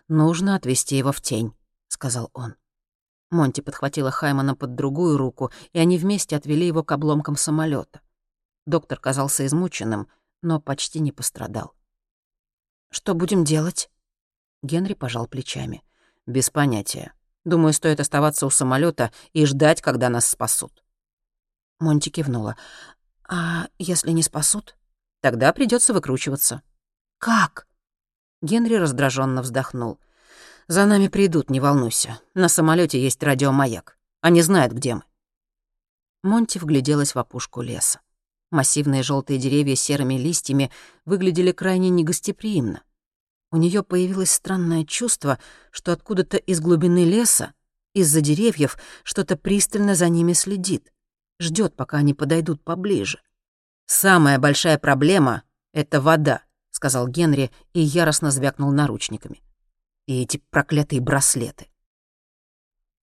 «Нужно 0.07 0.55
отвезти 0.55 0.97
его 0.97 1.11
в 1.11 1.21
тень»,— 1.21 1.53
сказал 1.87 2.29
он. 2.33 2.55
Монти 3.31 3.61
подхватила 3.61 4.11
Хаймана 4.11 4.55
под 4.55 4.75
другую 4.75 5.17
руку, 5.17 5.51
и 5.73 5.79
они 5.79 5.97
вместе 5.97 6.35
отвели 6.35 6.67
его 6.67 6.83
к 6.83 6.91
обломкам 6.91 7.35
самолета. 7.35 8.01
Доктор 8.65 8.99
казался 8.99 9.45
измученным— 9.45 10.07
но 10.45 10.61
почти 10.61 10.99
не 10.99 11.11
пострадал. 11.11 11.73
«Что 12.91 13.15
будем 13.15 13.43
делать?» 13.43 13.89
Генри 14.61 14.93
пожал 14.93 15.27
плечами. 15.27 15.83
«Без 16.27 16.49
понятия. 16.49 17.13
Думаю, 17.43 17.73
стоит 17.73 17.99
оставаться 17.99 18.45
у 18.45 18.49
самолета 18.49 19.11
и 19.33 19.45
ждать, 19.45 19.81
когда 19.81 20.09
нас 20.09 20.29
спасут». 20.29 20.83
Монти 21.79 22.09
кивнула. 22.09 22.55
«А 23.27 23.67
если 23.79 24.11
не 24.11 24.23
спасут?» 24.23 24.77
«Тогда 25.25 25.51
придется 25.53 25.91
выкручиваться». 25.91 26.61
«Как?» 27.17 27.67
Генри 28.43 28.75
раздраженно 28.75 29.41
вздохнул. 29.41 29.97
«За 30.67 30.85
нами 30.85 31.07
придут, 31.07 31.49
не 31.49 31.59
волнуйся. 31.59 32.19
На 32.35 32.47
самолете 32.47 33.01
есть 33.01 33.23
радиомаяк. 33.23 33.97
Они 34.21 34.43
знают, 34.43 34.73
где 34.73 34.93
мы». 34.93 35.03
Монти 36.21 36.59
вгляделась 36.59 37.15
в 37.15 37.17
опушку 37.17 37.63
леса. 37.63 38.01
Массивные 38.51 39.01
желтые 39.01 39.39
деревья 39.39 39.75
с 39.75 39.81
серыми 39.81 40.13
листьями 40.13 40.69
выглядели 41.05 41.51
крайне 41.51 41.89
негостеприимно. 41.89 42.83
У 43.51 43.57
нее 43.57 43.81
появилось 43.81 44.29
странное 44.29 44.85
чувство, 44.85 45.39
что 45.71 45.91
откуда-то 45.91 46.37
из 46.37 46.59
глубины 46.59 47.03
леса, 47.03 47.55
из-за 47.95 48.21
деревьев, 48.21 48.77
что-то 49.03 49.37
пристально 49.37 49.95
за 49.95 50.07
ними 50.07 50.33
следит, 50.33 50.93
ждет, 51.39 51.75
пока 51.75 51.97
они 51.97 52.13
подойдут 52.13 52.63
поближе. 52.63 53.21
«Самая 53.85 54.39
большая 54.39 54.77
проблема— 54.79 55.43
это 55.73 56.01
вода»,— 56.01 56.41
сказал 56.71 57.07
Генри 57.07 57.51
и 57.73 57.79
яростно 57.79 58.31
звякнул 58.31 58.71
наручниками. 58.71 59.43
«И 60.07 60.21
эти 60.21 60.41
проклятые 60.49 61.01
браслеты». 61.01 61.67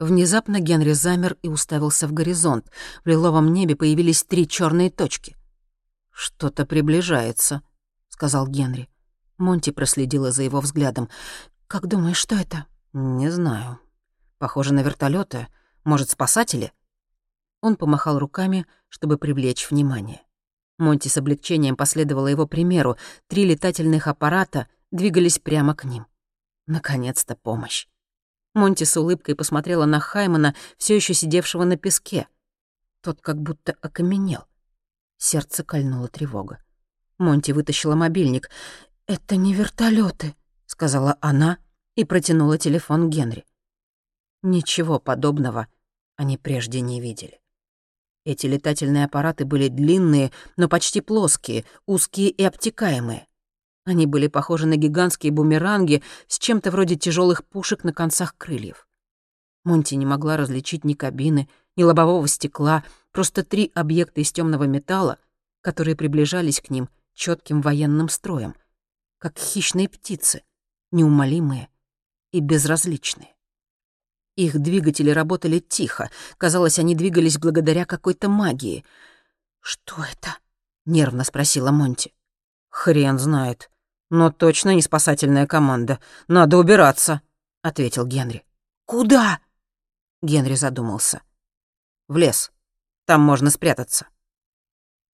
Внезапно 0.01 0.59
Генри 0.59 0.93
замер 0.93 1.37
и 1.43 1.49
уставился 1.49 2.09
в 2.09 2.13
горизонт. 2.13 2.73
В 3.05 3.09
лиловом 3.09 3.53
небе 3.53 3.77
появились 3.77 4.25
три 4.25 4.49
черные 4.49 4.91
точки. 4.91 5.37
«Что-то 6.11 6.67
приближается»,— 6.67 7.63
сказал 8.09 8.49
Генри. 8.49 8.89
Монти 9.39 9.71
проследила 9.71 10.33
за 10.33 10.43
его 10.43 10.61
взглядом. 10.61 11.09
«Как 11.69 11.87
думаешь, 11.87 12.17
что 12.17 12.35
это?» 12.35 12.67
«Не 12.93 13.31
знаю. 13.31 13.79
Похоже 14.39 14.75
на 14.75 14.81
вертолеты. 14.81 15.47
Может, 15.85 16.11
спасатели?» 16.11 16.73
Он 17.61 17.77
помахал 17.77 18.19
руками, 18.19 18.67
чтобы 18.89 19.19
привлечь 19.19 19.71
внимание. 19.71 20.21
Монти 20.79 21.09
с 21.09 21.17
облегчением 21.17 21.77
последовала 21.77 22.27
его 22.29 22.47
примеру. 22.47 22.97
Три 23.29 23.45
летательных 23.45 24.07
аппарата 24.07 24.69
двигались 24.91 25.39
прямо 25.39 25.75
к 25.75 25.85
ним. 25.85 26.07
Наконец-то 26.67 27.37
помощь. 27.37 27.87
Монти 28.55 28.85
с 28.85 28.97
улыбкой 28.97 29.35
посмотрела 29.35 29.85
на 29.85 30.01
Хаймана, 30.01 30.55
все 30.77 30.97
еще 30.97 31.15
сидевшего 31.15 31.65
на 31.65 31.77
песке. 31.77 32.29
Тот 33.01 33.21
как 33.21 33.41
будто 33.41 33.75
окаменел. 33.81 34.45
Сердце 35.17 35.65
кольнула 35.65 36.09
тревога. 36.09 36.63
Монти 37.19 37.53
вытащила 37.53 37.95
мобильник. 37.95 38.51
«Это 39.07 39.37
не 39.37 39.55
вертолеты, 39.55 40.35
сказала 40.73 41.19
она 41.21 41.59
и 41.97 42.05
протянула 42.05 42.57
телефон 42.57 43.11
Генри. 43.11 43.45
Ничего 44.43 44.99
подобного 44.99 45.69
они 46.17 46.39
прежде 46.39 46.81
не 46.81 47.01
видели. 47.01 47.42
Эти 48.25 48.47
летательные 48.47 49.05
аппараты 49.05 49.45
были 49.45 49.69
длинные, 49.69 50.31
но 50.57 50.69
почти 50.69 51.01
плоские, 51.01 51.65
узкие 51.87 52.31
и 52.31 52.45
обтекаемые. 52.45 53.27
Они 53.85 54.07
были 54.07 54.29
похожи 54.29 54.67
на 54.67 54.77
гигантские 54.77 55.33
бумеранги 55.33 56.03
с 56.29 56.39
чем-то 56.39 56.71
вроде 56.71 56.97
тяжелых 56.97 57.45
пушек 57.45 57.83
на 57.83 57.93
концах 57.93 58.37
крыльев. 58.37 58.87
Монти 59.65 59.95
не 59.97 60.07
могла 60.07 60.37
различить 60.37 60.85
ни 60.85 60.95
кабины, 60.95 61.49
ни 61.77 61.83
лобового 61.83 62.29
стекла, 62.29 62.85
просто 63.11 63.45
три 63.45 63.73
объекта 63.75 64.21
из 64.21 64.31
темного 64.31 64.65
металла, 64.65 65.19
которые 65.61 65.97
приближались 65.97 66.61
к 66.61 66.71
ним 66.71 66.89
четким 67.15 67.61
военным 67.61 68.09
строем, 68.09 68.55
как 69.19 69.39
хищные 69.39 69.89
птицы, 69.89 70.43
неумолимые 70.93 71.69
и 72.31 72.41
безразличные. 72.41 73.32
Их 74.37 74.59
двигатели 74.59 75.11
работали 75.11 75.59
тихо. 75.59 76.11
Казалось, 76.39 76.79
они 76.79 76.95
двигались 76.95 77.39
благодаря 77.39 77.85
какой-то 77.85 78.29
магии. 78.29 78.85
«Что 79.61 80.03
это?»— 80.05 80.39
нервно 80.87 81.25
спросила 81.25 81.71
Монти. 81.71 82.15
«Хрен 82.71 83.19
знает. 83.19 83.71
Но 84.11 84.31
точно 84.31 84.75
не 84.75 84.83
спасательная 84.83 85.47
команда. 85.47 86.01
Надо 86.29 86.57
убираться»,— 86.57 87.21
ответил 87.63 88.07
Генри. 88.07 88.45
«Куда?» 88.87 89.41
Генри 90.23 90.55
задумался. 90.55 91.23
«В 92.09 92.17
лес. 92.17 92.53
Там 93.05 93.21
можно 93.21 93.51
спрятаться». 93.51 94.07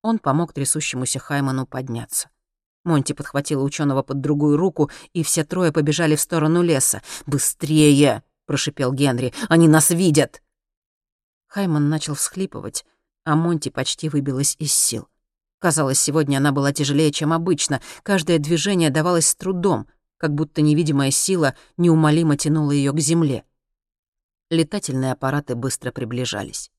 Он 0.02 0.18
помог 0.18 0.52
трясущемуся 0.52 1.18
Хайману 1.18 1.66
подняться. 1.66 2.30
Монти 2.84 3.12
подхватила 3.12 3.62
ученого 3.62 4.02
под 4.02 4.20
другую 4.20 4.56
руку, 4.56 4.90
и 5.12 5.22
все 5.22 5.44
трое 5.44 5.72
побежали 5.72 6.14
в 6.16 6.20
сторону 6.20 6.62
леса. 6.62 7.02
«Быстрее!»— 7.26 8.22
прошипел 8.48 8.92
Генри. 8.92 9.32
«Они 9.48 9.68
нас 9.68 9.90
видят!» 9.90 10.42
Хайман 11.46 11.88
начал 11.88 12.14
всхлипывать, 12.14 12.84
а 13.24 13.36
Монти 13.36 13.68
почти 13.68 14.08
выбилась 14.08 14.56
из 14.58 14.72
сил. 14.72 15.06
Казалось, 15.60 16.00
сегодня 16.00 16.38
она 16.38 16.50
была 16.50 16.72
тяжелее, 16.72 17.12
чем 17.12 17.32
обычно. 17.32 17.80
Каждое 18.02 18.38
движение 18.38 18.90
давалось 18.90 19.28
с 19.28 19.34
трудом, 19.34 19.86
как 20.16 20.34
будто 20.34 20.62
невидимая 20.62 21.10
сила 21.10 21.54
неумолимо 21.76 22.36
тянула 22.36 22.72
ее 22.72 22.92
к 22.92 23.00
земле. 23.00 23.44
Летательные 24.50 25.12
аппараты 25.12 25.54
быстро 25.54 25.92
приближались. 25.92 26.70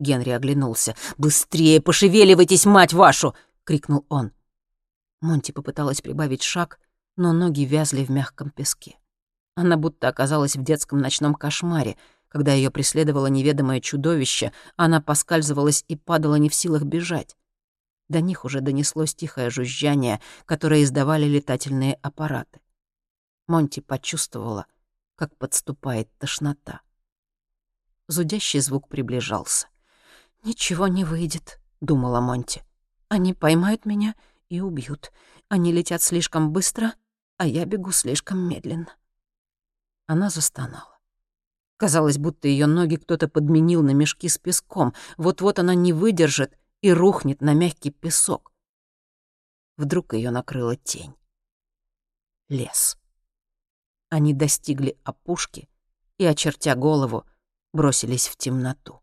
Генри 0.00 0.30
оглянулся. 0.30 0.96
«Быстрее 1.18 1.82
пошевеливайтесь, 1.82 2.64
мать 2.64 2.94
вашу!»— 2.94 3.34
крикнул 3.64 4.06
он. 4.08 4.32
Монти 5.20 5.52
попыталась 5.52 6.00
прибавить 6.00 6.42
шаг, 6.42 6.78
но 7.16 7.32
ноги 7.32 7.66
вязли 7.66 8.04
в 8.04 8.10
мягком 8.10 8.50
песке. 8.50 8.96
Она 9.58 9.76
будто 9.76 10.06
оказалась 10.06 10.54
в 10.54 10.62
детском 10.62 11.00
ночном 11.00 11.34
кошмаре. 11.34 11.96
Когда 12.28 12.52
ее 12.52 12.70
преследовало 12.70 13.26
неведомое 13.26 13.80
чудовище, 13.80 14.52
она 14.76 15.00
поскальзывалась 15.00 15.84
и 15.88 15.96
падала 15.96 16.36
не 16.36 16.48
в 16.48 16.54
силах 16.54 16.84
бежать. 16.84 17.36
До 18.08 18.20
них 18.20 18.44
уже 18.44 18.60
донеслось 18.60 19.16
тихое 19.16 19.50
жужжание, 19.50 20.20
которое 20.46 20.84
издавали 20.84 21.24
летательные 21.24 21.94
аппараты. 22.02 22.60
Монти 23.48 23.80
почувствовала, 23.80 24.66
как 25.16 25.36
подступает 25.36 26.08
тошнота. 26.18 26.82
Зудящий 28.06 28.60
звук 28.60 28.88
приближался. 28.88 29.66
«Ничего 30.44 30.86
не 30.86 31.02
выйдет»,— 31.02 31.58
думала 31.80 32.20
Монти. 32.20 32.62
«Они 33.08 33.34
поймают 33.34 33.86
меня 33.86 34.14
и 34.50 34.60
убьют. 34.60 35.10
Они 35.48 35.72
летят 35.72 36.00
слишком 36.00 36.52
быстро, 36.52 36.94
а 37.38 37.46
я 37.48 37.64
бегу 37.64 37.90
слишком 37.90 38.38
медленно». 38.38 38.97
Она 40.08 40.30
застонала. 40.30 40.98
Казалось, 41.76 42.16
будто 42.16 42.48
ее 42.48 42.66
ноги 42.66 42.96
кто-то 42.96 43.28
подменил 43.28 43.82
на 43.82 43.90
мешки 43.90 44.28
с 44.28 44.38
песком. 44.38 44.94
Вот-вот 45.18 45.58
она 45.58 45.74
не 45.74 45.92
выдержит 45.92 46.58
и 46.80 46.90
рухнет 46.90 47.42
на 47.42 47.52
мягкий 47.52 47.90
песок. 47.90 48.52
Вдруг 49.76 50.14
ее 50.14 50.30
накрыла 50.30 50.76
тень. 50.76 51.14
Лес. 52.48 52.96
Они 54.08 54.32
достигли 54.32 54.98
опушки 55.04 55.68
и, 56.16 56.24
очертя 56.24 56.74
голову, 56.74 57.26
бросились 57.74 58.28
в 58.28 58.36
темноту, 58.36 59.02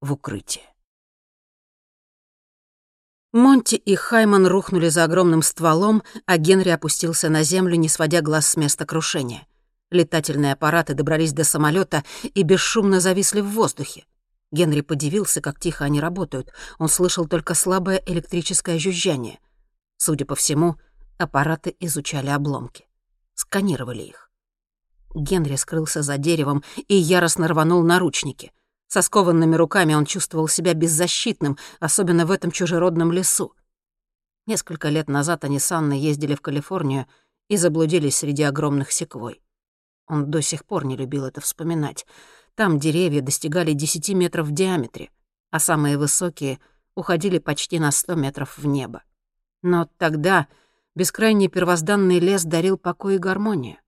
в 0.00 0.12
укрытие. 0.12 0.72
Монти 3.32 3.74
и 3.74 3.96
Хайман 3.96 4.46
рухнули 4.46 4.88
за 4.90 5.02
огромным 5.02 5.42
стволом, 5.42 6.04
а 6.24 6.38
Генри 6.38 6.68
опустился 6.68 7.28
на 7.28 7.42
землю, 7.42 7.74
не 7.74 7.88
сводя 7.88 8.22
глаз 8.22 8.46
с 8.46 8.56
места 8.56 8.86
крушения. 8.86 9.48
Летательные 9.94 10.54
аппараты 10.54 10.94
добрались 10.94 11.32
до 11.32 11.44
самолета 11.44 12.02
и 12.22 12.42
бесшумно 12.42 12.98
зависли 12.98 13.40
в 13.40 13.50
воздухе. 13.50 14.04
Генри 14.50 14.80
подивился, 14.80 15.40
как 15.40 15.60
тихо 15.60 15.84
они 15.84 16.00
работают. 16.00 16.52
Он 16.80 16.88
слышал 16.88 17.28
только 17.28 17.54
слабое 17.54 18.02
электрическое 18.04 18.80
жужжание. 18.80 19.38
Судя 19.96 20.24
по 20.26 20.34
всему, 20.34 20.74
аппараты 21.16 21.76
изучали 21.78 22.26
обломки. 22.26 22.88
Сканировали 23.34 24.02
их. 24.02 24.32
Генри 25.14 25.54
скрылся 25.54 26.02
за 26.02 26.18
деревом 26.18 26.64
и 26.88 26.96
яростно 26.96 27.46
рванул 27.46 27.84
наручники— 27.84 28.50
со 28.88 29.00
скованными 29.00 29.54
руками 29.56 29.94
он 29.94 30.06
чувствовал 30.06 30.46
себя 30.46 30.74
беззащитным, 30.74 31.56
особенно 31.80 32.26
в 32.26 32.30
этом 32.30 32.50
чужеродном 32.52 33.10
лесу. 33.12 33.54
Несколько 34.46 34.88
лет 34.88 35.08
назад 35.08 35.44
они 35.44 35.58
с 35.58 35.72
Анной 35.72 35.98
ездили 35.98 36.34
в 36.34 36.40
Калифорнию 36.40 37.06
и 37.48 37.56
заблудились 37.56 38.16
среди 38.16 38.42
огромных 38.42 38.92
секвой. 38.92 39.43
Он 40.06 40.30
до 40.30 40.42
сих 40.42 40.64
пор 40.64 40.84
не 40.84 40.96
любил 40.96 41.24
это 41.24 41.40
вспоминать. 41.40 42.06
Там 42.54 42.78
деревья 42.78 43.20
достигали 43.20 43.72
10 43.72 44.10
метров 44.10 44.46
в 44.46 44.52
диаметре, 44.52 45.10
а 45.50 45.58
самые 45.58 45.98
высокие 45.98 46.60
уходили 46.94 47.38
почти 47.38 47.78
на 47.78 47.90
100 47.90 48.14
метров 48.14 48.58
в 48.58 48.66
небо. 48.66 49.02
Но 49.62 49.88
тогда 49.98 50.46
бескрайний 50.94 51.48
первозданный 51.48 52.20
лес 52.20 52.44
дарил 52.44 52.76
покой 52.76 53.16
и 53.16 53.18
гармонию. 53.18 53.78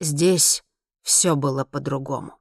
Здесь 0.00 0.64
все 1.02 1.36
было 1.36 1.64
по-другому. 1.64 2.38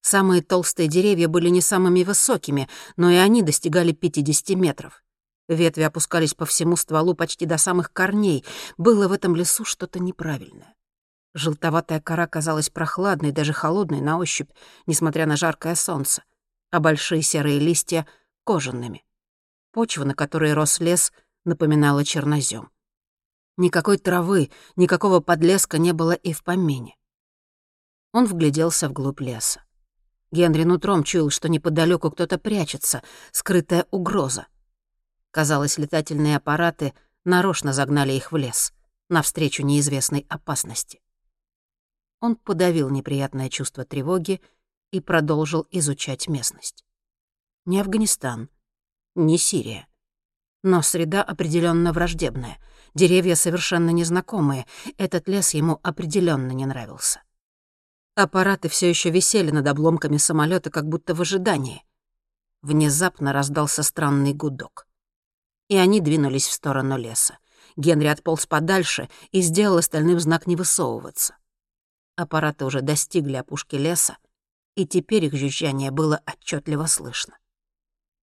Самые 0.00 0.42
толстые 0.42 0.88
деревья 0.88 1.28
были 1.28 1.48
не 1.48 1.60
самыми 1.60 2.02
высокими, 2.02 2.68
но 2.96 3.10
и 3.10 3.14
они 3.14 3.42
достигали 3.42 3.92
50 3.92 4.50
метров. 4.50 5.02
Ветви 5.48 5.82
опускались 5.82 6.34
по 6.34 6.44
всему 6.44 6.76
стволу 6.76 7.14
почти 7.14 7.46
до 7.46 7.56
самых 7.58 7.92
корней. 7.92 8.44
Было 8.76 9.08
в 9.08 9.12
этом 9.12 9.36
лесу 9.36 9.64
что-то 9.64 10.00
неправильное. 10.00 10.74
Желтоватая 11.34 12.00
кора 12.00 12.28
казалась 12.28 12.70
прохладной, 12.70 13.32
даже 13.32 13.52
холодной 13.52 14.00
на 14.00 14.18
ощупь, 14.18 14.50
несмотря 14.86 15.26
на 15.26 15.36
жаркое 15.36 15.74
солнце, 15.74 16.22
а 16.70 16.78
большие 16.78 17.22
серые 17.22 17.58
листья— 17.58 18.06
кожаными. 18.44 19.04
Почва, 19.72 20.04
на 20.04 20.14
которой 20.14 20.52
рос 20.52 20.78
лес, 20.78 21.12
напоминала 21.44 22.04
чернозем. 22.04 22.70
Никакой 23.56 23.98
травы, 23.98 24.50
никакого 24.76 25.18
подлеска 25.18 25.78
не 25.78 25.92
было 25.92 26.12
и 26.12 26.32
в 26.32 26.44
помине. 26.44 26.96
Он 28.12 28.26
вгляделся 28.26 28.88
вглубь 28.88 29.20
леса. 29.20 29.64
Генри 30.30 30.62
нутром 30.62 31.02
чуял, 31.02 31.30
что 31.30 31.48
неподалеку 31.48 32.10
кто-то 32.10 32.38
прячется, 32.38 33.02
скрытая 33.32 33.86
угроза. 33.90 34.46
Казалось, 35.32 35.78
летательные 35.78 36.36
аппараты 36.36 36.94
нарочно 37.24 37.72
загнали 37.72 38.12
их 38.12 38.30
в 38.30 38.36
лес, 38.36 38.72
навстречу 39.08 39.64
неизвестной 39.64 40.26
опасности. 40.28 41.00
Он 42.20 42.36
подавил 42.36 42.90
неприятное 42.90 43.48
чувство 43.48 43.84
тревоги 43.84 44.40
и 44.90 45.00
продолжил 45.00 45.66
изучать 45.70 46.28
местность. 46.28 46.84
Не 47.66 47.80
Афганистан, 47.80 48.48
не 49.14 49.38
Сирия. 49.38 49.86
Но 50.62 50.82
среда 50.82 51.22
определенно 51.22 51.92
враждебная. 51.92 52.58
Деревья 52.94 53.34
совершенно 53.34 53.90
незнакомые. 53.90 54.66
Этот 54.96 55.28
лес 55.28 55.52
ему 55.54 55.78
определенно 55.82 56.52
не 56.52 56.64
нравился. 56.64 57.22
Аппараты 58.14 58.68
все 58.68 58.88
еще 58.88 59.10
висели 59.10 59.50
над 59.50 59.66
обломками 59.66 60.16
самолета, 60.16 60.70
как 60.70 60.88
будто 60.88 61.14
в 61.14 61.20
ожидании. 61.20 61.84
Внезапно 62.62 63.32
раздался 63.32 63.82
странный 63.82 64.32
гудок. 64.32 64.86
И 65.68 65.76
они 65.76 66.00
двинулись 66.00 66.46
в 66.46 66.52
сторону 66.52 66.96
леса. 66.96 67.38
Генри 67.76 68.06
отполз 68.06 68.46
подальше 68.46 69.10
и 69.32 69.40
сделал 69.40 69.78
остальным 69.78 70.20
знак 70.20 70.46
не 70.46 70.54
высовываться. 70.54 71.36
Аппараты 72.16 72.64
уже 72.64 72.80
достигли 72.80 73.34
опушки 73.34 73.76
леса, 73.76 74.16
и 74.76 74.86
теперь 74.86 75.24
их 75.24 75.34
жужжание 75.34 75.90
было 75.90 76.20
отчетливо 76.26 76.86
слышно. 76.86 77.36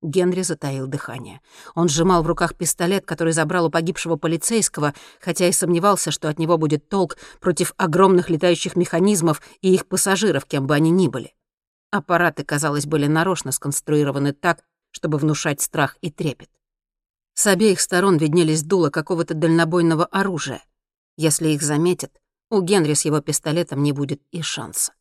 Генри 0.01 0.41
затаил 0.41 0.87
дыхание. 0.87 1.41
Он 1.75 1.87
сжимал 1.87 2.23
в 2.23 2.27
руках 2.27 2.55
пистолет, 2.55 3.05
который 3.05 3.33
забрал 3.33 3.67
у 3.67 3.69
погибшего 3.69 4.15
полицейского, 4.15 4.95
хотя 5.19 5.47
и 5.47 5.51
сомневался, 5.51 6.09
что 6.09 6.27
от 6.27 6.39
него 6.39 6.57
будет 6.57 6.89
толк 6.89 7.17
против 7.39 7.73
огромных 7.77 8.29
летающих 8.29 8.75
механизмов 8.75 9.41
и 9.61 9.73
их 9.73 9.85
пассажиров, 9.87 10.45
кем 10.45 10.65
бы 10.65 10.73
они 10.73 10.89
ни 10.89 11.07
были. 11.07 11.35
Аппараты, 11.91 12.43
казалось, 12.43 12.87
были 12.87 13.05
нарочно 13.05 13.51
сконструированы 13.51 14.33
так, 14.33 14.63
чтобы 14.91 15.17
внушать 15.17 15.61
страх 15.61 15.97
и 16.01 16.09
трепет. 16.09 16.49
С 17.33 17.45
обеих 17.47 17.79
сторон 17.79 18.17
виднелись 18.17 18.63
дула 18.63 18.89
какого-то 18.89 19.33
дальнобойного 19.33 20.05
оружия. 20.05 20.63
Если 21.17 21.49
их 21.49 21.61
заметят, 21.61 22.20
у 22.51 22.61
Генри 22.61 22.93
с 22.93 23.05
его 23.05 23.19
пистолетом 23.21 23.81
не 23.81 23.91
будет 23.91 24.21
и 24.31 24.43
шанса. 24.43 24.93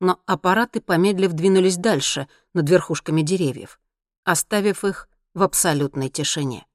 Но 0.00 0.20
аппараты, 0.26 0.82
помедлив, 0.82 1.32
двинулись 1.32 1.78
дальше, 1.78 2.28
над 2.52 2.68
верхушками 2.68 3.22
деревьев 3.22 3.78
оставив 4.24 4.84
их 4.84 5.08
в 5.34 5.42
абсолютной 5.42 6.08
тишине. 6.08 6.66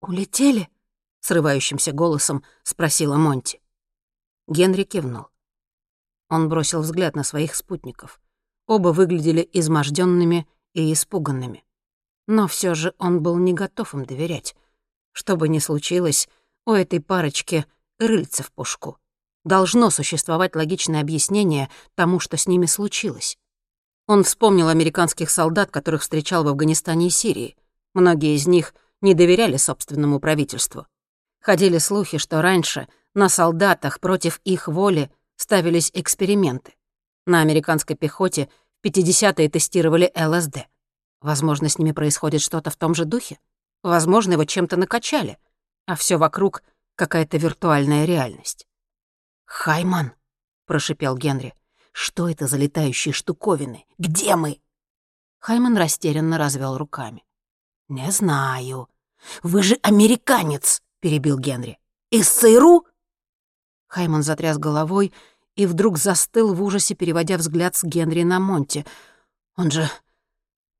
«Улетели?»— 0.00 0.68
срывающимся 1.20 1.92
голосом 1.92 2.44
спросила 2.62 3.16
Монти. 3.16 3.60
Генри 4.48 4.84
кивнул. 4.84 5.26
Он 6.28 6.48
бросил 6.48 6.80
взгляд 6.80 7.14
на 7.16 7.22
своих 7.22 7.54
спутников. 7.54 8.20
Оба 8.66 8.88
выглядели 8.88 9.48
изможденными 9.52 10.48
и 10.74 10.92
испуганными. 10.92 11.64
Но 12.26 12.46
все 12.46 12.74
же 12.74 12.94
он 12.98 13.20
был 13.22 13.36
не 13.38 13.52
готов 13.52 13.94
им 13.94 14.04
доверять. 14.04 14.54
Что 15.12 15.36
бы 15.36 15.48
ни 15.48 15.58
случилось, 15.58 16.28
у 16.66 16.72
этой 16.72 17.00
парочки 17.00 17.66
рыльца 18.06 18.42
в 18.42 18.50
пушку. 18.52 18.98
Должно 19.44 19.90
существовать 19.90 20.56
логичное 20.56 21.00
объяснение 21.00 21.70
тому, 21.94 22.18
что 22.20 22.36
с 22.36 22.46
ними 22.46 22.66
случилось. 22.66 23.38
Он 24.06 24.24
вспомнил 24.24 24.68
американских 24.68 25.30
солдат, 25.30 25.70
которых 25.70 26.02
встречал 26.02 26.44
в 26.44 26.48
Афганистане 26.48 27.06
и 27.06 27.10
Сирии. 27.10 27.56
Многие 27.94 28.34
из 28.34 28.46
них 28.46 28.74
не 29.00 29.14
доверяли 29.14 29.56
собственному 29.56 30.20
правительству. 30.20 30.86
Ходили 31.40 31.78
слухи, 31.78 32.18
что 32.18 32.42
раньше 32.42 32.88
на 33.14 33.28
солдатах 33.28 34.00
против 34.00 34.40
их 34.44 34.68
воли 34.68 35.10
ставились 35.36 35.90
эксперименты. 35.94 36.74
На 37.26 37.40
американской 37.40 37.96
пехоте 37.96 38.48
в 38.82 38.86
50-е 38.86 39.48
тестировали 39.48 40.12
ЛСД. 40.14 40.66
Возможно, 41.22 41.68
с 41.68 41.78
ними 41.78 41.92
происходит 41.92 42.42
что-то 42.42 42.70
в 42.70 42.76
том 42.76 42.94
же 42.94 43.04
духе. 43.04 43.38
Возможно, 43.82 44.32
его 44.32 44.44
чем-то 44.44 44.76
накачали, 44.76 45.38
а 45.86 45.94
все 45.94 46.16
вокруг— 46.16 46.62
какая-то 47.00 47.38
виртуальная 47.38 48.04
реальность. 48.04 48.68
«Хайман»,— 49.46 50.12
прошипел 50.66 51.16
Генри,— 51.16 51.54
«что 51.92 52.28
это 52.28 52.46
за 52.46 52.58
летающие 52.58 53.14
штуковины? 53.14 53.86
Где 53.96 54.36
мы?» 54.36 54.60
Хайман 55.38 55.78
растерянно 55.78 56.36
развел 56.36 56.76
руками. 56.76 57.24
«Не 57.88 58.10
знаю. 58.10 58.90
Вы 59.42 59.62
же 59.62 59.78
американец!»— 59.82 60.82
перебил 61.00 61.38
Генри. 61.38 61.78
«Из 62.10 62.28
ЦРУ?» 62.28 62.84
Хайман 63.86 64.22
затряс 64.22 64.58
головой 64.58 65.14
и 65.56 65.64
вдруг 65.64 65.96
застыл 65.96 66.52
в 66.52 66.62
ужасе, 66.62 66.94
переводя 66.94 67.38
взгляд 67.38 67.76
с 67.76 67.82
Генри 67.82 68.24
на 68.24 68.40
Монти. 68.40 68.84
«Он 69.56 69.70
же... 69.70 69.88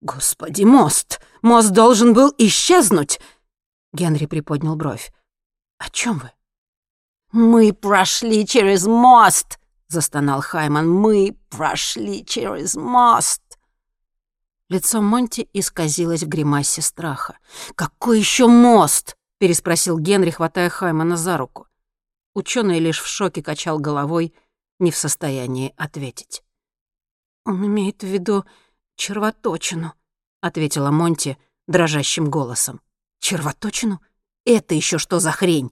Господи, 0.03 0.65
мост! 0.65 1.19
Мост 1.41 1.71
должен 1.71 2.13
был 2.13 2.35
исчезнуть!» 2.37 3.21
Генри 3.95 4.27
приподнял 4.27 4.77
бровь. 4.77 5.11
«О 5.81 5.89
чем 5.89 6.19
вы?» 6.19 6.31
«Мы 7.33 7.73
прошли 7.73 8.47
через 8.47 8.87
мост!»— 8.87 9.59
застонал 9.89 10.43
Хайман. 10.43 10.89
«Мы 10.89 11.39
прошли 11.49 12.25
через 12.25 12.75
мост!» 12.75 13.43
Лицо 14.69 15.01
Монти 15.01 15.49
исказилось 15.55 16.23
в 16.23 16.29
гримасе 16.29 16.83
страха. 16.83 17.39
«Какой 17.75 18.19
еще 18.19 18.47
мост?»— 18.47 19.17
переспросил 19.39 19.99
Генри, 19.99 20.31
хватая 20.31 20.69
Хаймана 20.69 21.17
за 21.17 21.39
руку. 21.39 21.67
Ученый 22.35 22.79
лишь 22.79 23.01
в 23.01 23.07
шоке 23.07 23.43
качал 23.43 23.79
головой, 23.79 24.35
не 24.79 24.91
в 24.91 24.97
состоянии 24.97 25.73
ответить. 25.77 26.45
«Он 27.47 27.67
имеет 27.67 28.03
в 28.03 28.07
виду 28.07 28.45
червоточину»,— 28.97 29.95
ответила 30.43 30.91
Монти 30.91 31.39
дрожащим 31.67 32.29
голосом. 32.29 32.83
«Червоточину? 33.19 34.01
Это 34.45 34.75
еще 34.75 34.99
что 34.99 35.19
за 35.21 35.31
хрень?» 35.33 35.71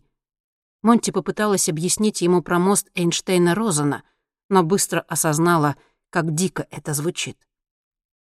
Монти 0.83 1.11
попыталась 1.11 1.69
объяснить 1.69 2.21
ему 2.21 2.43
про 2.43 2.59
мост 2.59 2.89
Эйнштейна-Розена, 2.95 4.03
но 4.49 4.63
быстро 4.63 5.01
осознала, 5.01 5.77
как 6.11 6.35
дико 6.35 6.67
это 6.71 6.95
звучит. 6.95 7.39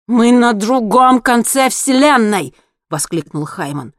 «Мы 0.08 0.32
на 0.32 0.54
другом 0.54 1.22
конце 1.22 1.70
Вселенной!»— 1.70 2.56
воскликнул 2.90 3.46
Хайман. 3.46 3.94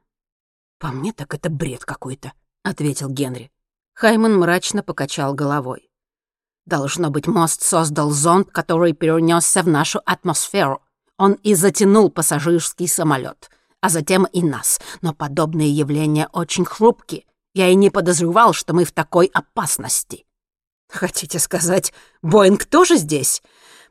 «По 0.79 0.88
мне 0.88 1.12
так 1.12 1.35
это 1.35 1.50
бред 1.50 1.85
какой-то»,— 1.85 2.33
ответил 2.64 3.09
Генри. 3.09 3.53
Хайман 3.92 4.38
мрачно 4.38 4.83
покачал 4.83 5.35
головой. 5.35 5.90
«Должно 6.66 7.11
быть, 7.11 7.26
мост 7.26 7.62
создал 7.62 8.11
зонд, 8.11 8.50
который 8.50 8.92
перенесся 8.92 9.62
в 9.62 9.68
нашу 9.68 10.00
атмосферу. 10.05 10.83
Он 11.16 11.35
и 11.35 11.55
затянул 11.55 12.11
пассажирский 12.11 12.88
самолет, 12.88 13.50
а 13.81 13.88
затем 13.88 14.25
и 14.25 14.43
нас. 14.43 14.81
Но 15.03 15.12
подобные 15.14 15.71
явления 15.71 16.29
очень 16.33 16.64
хрупкие. 16.64 17.25
Я 17.55 17.69
и 17.69 17.75
не 17.75 17.90
подозревал, 17.90 18.53
что 18.53 18.75
мы 18.75 18.85
в 18.85 18.93
такой 18.93 19.27
опасности». 19.27 20.27
«Хотите 20.88 21.38
сказать, 21.38 21.93
Боинг 22.23 22.64
тоже 22.64 22.97
здесь?» 22.97 23.43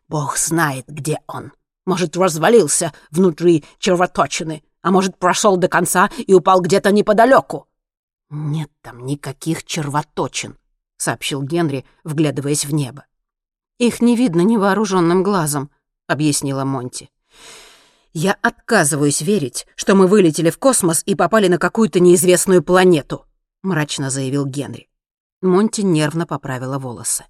«Бог 0.08 0.38
знает, 0.38 0.86
где 0.88 1.20
он», 1.28 1.54
может, 1.90 2.16
развалился 2.18 2.94
внутри 3.10 3.66
червоточины, 3.80 4.62
а 4.84 4.92
может, 4.92 5.18
прошел 5.18 5.58
до 5.58 5.68
конца 5.68 6.12
и 6.28 6.36
упал 6.36 6.62
где-то 6.62 6.92
неподалеку. 6.92 7.66
«Нет 8.30 8.70
там 8.84 9.08
никаких 9.08 9.64
червоточин»,— 9.64 10.60
сообщил 10.98 11.42
Генри, 11.42 11.86
вглядываясь 12.04 12.66
в 12.66 12.74
небо. 12.76 13.06
«Их 13.80 14.02
не 14.02 14.16
видно 14.16 14.42
невооруженным 14.42 15.24
глазом»,— 15.24 15.72
объяснила 16.08 16.64
Монти. 16.64 17.10
«Я 18.14 18.38
отказываюсь 18.42 19.22
верить, 19.22 19.68
что 19.76 19.96
мы 19.96 20.08
вылетели 20.08 20.50
в 20.50 20.58
космос 20.58 21.04
и 21.06 21.16
попали 21.16 21.48
на 21.48 21.58
какую-то 21.58 22.00
неизвестную 22.00 22.64
планету»,— 22.64 23.26
мрачно 23.64 24.10
заявил 24.10 24.46
Генри. 24.46 24.90
Монти 25.42 25.82
нервно 25.82 26.26
поправила 26.26 26.80
волосы. 26.80 27.26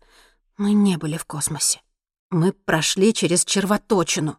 «Мы 0.57 0.73
не 0.73 0.97
были 0.97 1.17
в 1.17 1.25
космосе. 1.25 1.81
Мы 2.29 2.53
прошли 2.53 3.13
через 3.13 3.45
червоточину». 3.45 4.37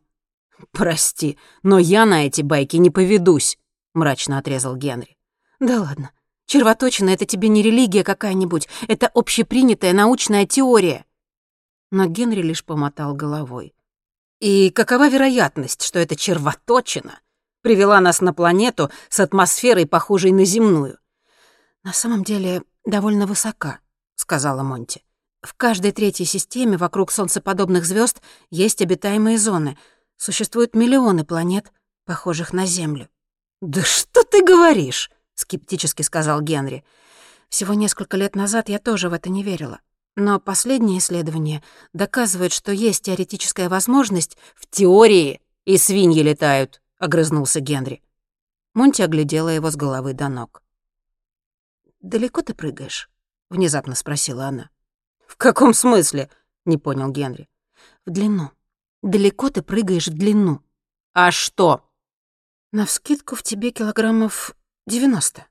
«Прости, 0.72 1.38
но 1.62 1.78
я 1.78 2.04
на 2.04 2.26
эти 2.26 2.42
байки 2.42 2.76
не 2.76 2.90
поведусь»,— 2.90 3.58
мрачно 3.94 4.38
отрезал 4.38 4.76
Генри. 4.76 5.16
«Да 5.58 5.80
ладно. 5.80 6.10
Червоточина— 6.46 7.10
это 7.10 7.26
тебе 7.26 7.48
не 7.48 7.62
религия 7.62 8.02
какая-нибудь, 8.02 8.68
это 8.88 9.08
общепринятая 9.08 9.92
научная 9.92 10.46
теория». 10.46 11.04
Но 11.90 12.06
Генри 12.06 12.42
лишь 12.42 12.64
помотал 12.64 13.14
головой. 13.14 13.74
«И 14.40 14.70
какова 14.70 15.08
вероятность, 15.08 15.82
что 15.82 15.98
эта 15.98 16.16
червоточина 16.16 17.20
привела 17.62 18.00
нас 18.00 18.20
на 18.20 18.32
планету 18.32 18.90
с 19.08 19.20
атмосферой, 19.20 19.86
похожей 19.86 20.32
на 20.32 20.44
земную?» 20.44 20.98
«На 21.84 21.92
самом 21.92 22.24
деле 22.24 22.62
довольно 22.84 23.26
высока»,— 23.26 23.80
сказала 24.16 24.62
Монти. 24.62 25.04
«В 25.42 25.54
каждой 25.54 25.92
третьей 25.92 26.26
системе 26.26 26.76
вокруг 26.76 27.12
солнцеподобных 27.12 27.84
звезд 27.84 28.20
есть 28.50 28.82
обитаемые 28.82 29.38
зоны— 29.38 29.78
Существуют 30.20 30.74
миллионы 30.74 31.24
планет, 31.24 31.72
похожих 32.04 32.52
на 32.52 32.66
Землю. 32.66 33.08
«Да 33.62 33.82
что 33.82 34.22
ты 34.22 34.44
говоришь?»— 34.44 35.10
скептически 35.34 36.02
сказал 36.02 36.42
Генри. 36.42 36.84
«Всего 37.48 37.72
несколько 37.72 38.18
лет 38.18 38.36
назад 38.36 38.68
я 38.68 38.78
тоже 38.78 39.08
в 39.08 39.14
это 39.14 39.30
не 39.30 39.42
верила. 39.42 39.80
Но 40.16 40.40
последние 40.40 40.98
исследования 40.98 41.62
доказывают, 41.92 42.52
что 42.52 42.72
есть 42.72 43.04
теоретическая 43.04 43.68
возможность 43.68 44.36
в 44.54 44.66
теории, 44.68 45.40
и 45.64 45.76
свиньи 45.78 46.22
летают»,— 46.22 46.82
огрызнулся 46.98 47.60
Генри. 47.60 48.02
Монти 48.74 49.02
оглядела 49.02 49.48
его 49.48 49.70
с 49.70 49.76
головы 49.76 50.14
до 50.14 50.28
ног. 50.28 50.62
«Далеко 52.00 52.42
ты 52.42 52.54
прыгаешь?»— 52.54 53.10
внезапно 53.50 53.94
спросила 53.94 54.46
она. 54.46 54.70
«В 55.26 55.36
каком 55.36 55.74
смысле?»— 55.74 56.30
не 56.64 56.78
понял 56.78 57.10
Генри. 57.10 57.48
«В 58.04 58.10
длину. 58.10 58.50
Далеко 59.02 59.48
ты 59.48 59.62
прыгаешь 59.62 60.08
в 60.08 60.14
длину. 60.14 60.62
А 61.12 61.30
что? 61.30 61.84
Навскидку 62.72 63.34
в 63.34 63.42
тебе 63.42 63.70
килограммов 63.70 64.54
девяносто. 64.86 65.46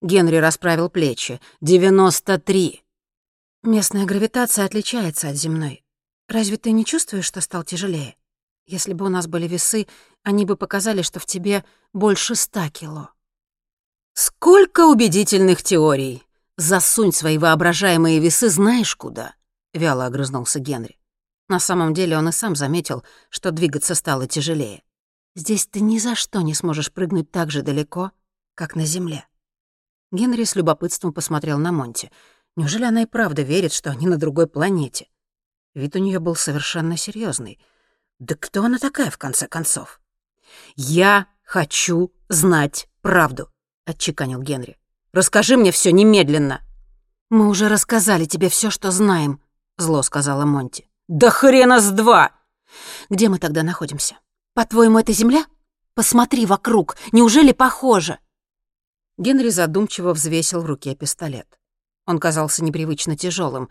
Генри 0.00 0.36
расправил 0.36 0.88
плечи. 0.88 1.40
Девяносто 1.60 2.38
три. 2.38 2.84
Местная 3.64 4.06
гравитация 4.06 4.64
отличается 4.64 5.28
от 5.28 5.36
земной. 5.36 5.84
Разве 6.28 6.56
ты 6.56 6.72
не 6.72 6.84
чувствуешь, 6.84 7.26
что 7.26 7.40
стал 7.40 7.62
тяжелее? 7.62 8.16
Если 8.66 8.92
бы 8.92 9.04
у 9.06 9.08
нас 9.08 9.28
были 9.28 9.46
весы, 9.46 9.86
они 10.24 10.44
бы 10.44 10.56
показали, 10.56 11.02
что 11.02 11.20
в 11.20 11.26
тебе 11.26 11.64
больше 11.92 12.34
ста 12.34 12.70
кило. 12.70 13.10
Сколько 14.14 14.86
убедительных 14.86 15.62
теорий! 15.62 16.24
Засунь 16.56 17.12
свои 17.12 17.38
воображаемые 17.38 18.18
весы 18.18 18.48
знаешь 18.48 18.96
куда,— 18.96 19.34
вяло 19.72 20.06
огрызнулся 20.06 20.58
Генри. 20.58 20.98
На 21.48 21.60
самом 21.60 21.94
деле 21.94 22.18
он 22.18 22.28
и 22.28 22.32
сам 22.32 22.56
заметил, 22.56 23.04
что 23.30 23.52
двигаться 23.52 23.94
стало 23.94 24.26
тяжелее. 24.26 24.82
«Здесь 25.36 25.66
ты 25.66 25.80
ни 25.80 25.98
за 25.98 26.14
что 26.14 26.40
не 26.40 26.54
сможешь 26.54 26.92
прыгнуть 26.92 27.30
так 27.30 27.50
же 27.50 27.62
далеко, 27.62 28.10
как 28.54 28.74
на 28.74 28.84
земле». 28.84 29.26
Генри 30.10 30.44
с 30.44 30.56
любопытством 30.56 31.12
посмотрел 31.12 31.58
на 31.58 31.72
Монти. 31.72 32.10
Неужели 32.56 32.84
она 32.84 33.02
и 33.02 33.06
правда 33.06 33.42
верит, 33.42 33.72
что 33.72 33.90
они 33.90 34.06
на 34.06 34.18
другой 34.18 34.46
планете? 34.46 35.08
Вид 35.74 35.96
у 35.96 35.98
нее 35.98 36.18
был 36.18 36.36
совершенно 36.36 36.96
серьезный. 36.96 37.58
Да 38.18 38.34
кто 38.34 38.64
она 38.64 38.78
такая, 38.78 39.10
в 39.10 39.18
конце 39.18 39.48
концов? 39.48 40.00
«Я 40.76 41.26
хочу 41.42 42.12
знать 42.28 42.88
правду»,— 43.00 43.50
отчеканил 43.86 44.42
Генри. 44.42 44.78
«Расскажи 45.12 45.56
мне 45.56 45.72
все 45.72 45.92
немедленно». 45.92 46.60
«Мы 47.30 47.48
уже 47.48 47.68
рассказали 47.68 48.26
тебе 48.26 48.50
все, 48.50 48.70
что 48.70 48.90
знаем»,— 48.90 49.40
зло 49.78 50.02
сказала 50.02 50.44
Монти. 50.44 50.90
«Да 51.08 51.30
хрена 51.30 51.80
с 51.80 51.90
два!» 51.90 52.32
«Где 53.08 53.28
мы 53.28 53.38
тогда 53.38 53.62
находимся? 53.62 54.16
По-твоему, 54.54 54.98
это 54.98 55.12
Земля? 55.12 55.46
Посмотри 55.94 56.44
вокруг, 56.44 56.96
неужели 57.12 57.52
похоже?» 57.52 58.18
Генри 59.16 59.48
задумчиво 59.48 60.12
взвесил 60.12 60.62
в 60.62 60.66
руке 60.66 60.94
пистолет. 60.94 61.58
Он 62.06 62.18
казался 62.18 62.64
непривычно 62.64 63.16
тяжелым. 63.16 63.68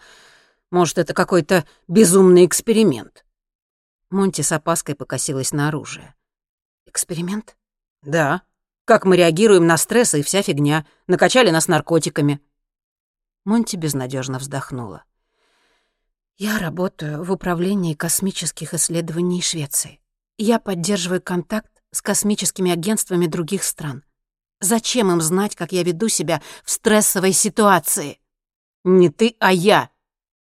Может, 0.69 0.97
это 0.97 1.13
какой-то 1.13 1.65
безумный 1.87 2.45
эксперимент? 2.45 3.25
Монти 4.11 4.41
с 4.41 4.51
опаской 4.51 4.93
покосилась 4.93 5.53
на 5.53 5.69
оружие. 5.69 6.13
«Эксперимент?» 6.85 7.55
«Да. 8.01 8.41
Как 8.83 9.05
мы 9.05 9.15
реагируем 9.15 9.65
на 9.65 9.77
стресс 9.77 10.13
и 10.13 10.21
вся 10.21 10.41
фигня. 10.41 10.85
Накачали 11.07 11.49
нас 11.49 11.69
наркотиками». 11.69 12.41
Монти 13.45 13.77
безнадежно 13.77 14.37
вздохнула. 14.37 15.05
«Я 16.37 16.59
работаю 16.59 17.23
в 17.23 17.31
Управлении 17.31 17.93
космических 17.93 18.73
исследований 18.73 19.41
Швеции. 19.41 20.01
Я 20.37 20.59
поддерживаю 20.59 21.21
контакт 21.21 21.71
с 21.91 22.01
космическими 22.01 22.71
агентствами 22.71 23.27
других 23.27 23.63
стран. 23.63 24.03
Зачем 24.61 25.11
им 25.11 25.19
знать, 25.19 25.55
как 25.55 25.73
я 25.73 25.83
веду 25.83 26.07
себя 26.07 26.41
в 26.63 26.71
стрессовой 26.71 27.33
ситуации?» 27.33 28.19
«Не 28.83 29.09
ты, 29.09 29.35
а 29.39 29.51
я. 29.51 29.89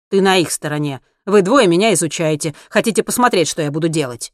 Ты 0.09 0.21
на 0.21 0.37
их 0.37 0.51
стороне. 0.51 1.01
Вы 1.25 1.41
двое 1.41 1.67
меня 1.67 1.93
изучаете. 1.93 2.53
Хотите 2.69 3.03
посмотреть, 3.03 3.47
что 3.47 3.61
я 3.61 3.71
буду 3.71 3.87
делать?» 3.87 4.33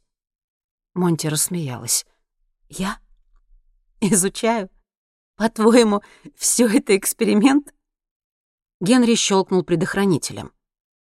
Монти 0.94 1.28
рассмеялась. 1.28 2.04
«Я? 2.68 2.98
Изучаю? 4.00 4.68
По-твоему, 5.36 6.02
все 6.36 6.66
это 6.66 6.96
эксперимент?» 6.96 7.72
Генри 8.80 9.14
щелкнул 9.14 9.62
предохранителем. 9.62 10.52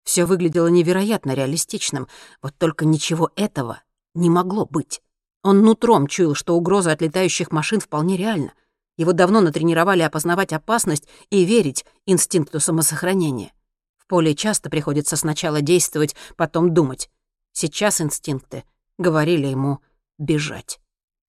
Все 0.04 0.24
выглядело 0.24 0.68
невероятно 0.68 1.32
реалистичным, 1.32 2.06
вот 2.40 2.56
только 2.56 2.84
ничего 2.84 3.30
этого 3.34 3.82
не 4.14 4.30
могло 4.30 4.64
быть. 4.64 5.02
Он 5.42 5.62
нутром 5.62 6.06
чуял, 6.06 6.34
что 6.34 6.54
угроза 6.56 6.92
от 6.92 7.02
летающих 7.02 7.50
машин 7.50 7.80
вполне 7.80 8.16
реальна. 8.16 8.52
Его 8.96 9.12
давно 9.12 9.40
натренировали 9.40 10.02
опознавать 10.02 10.52
опасность 10.52 11.08
и 11.30 11.44
верить 11.44 11.84
инстинкту 12.06 12.60
самосохранения. 12.60 13.52
В 13.98 14.06
поле 14.06 14.34
часто 14.34 14.70
приходится 14.70 15.16
сначала 15.16 15.60
действовать, 15.60 16.16
потом 16.36 16.72
думать. 16.72 17.10
Сейчас 17.52 18.00
инстинкты 18.00 18.64
говорили 18.98 19.46
ему 19.46 19.80
бежать. 20.18 20.80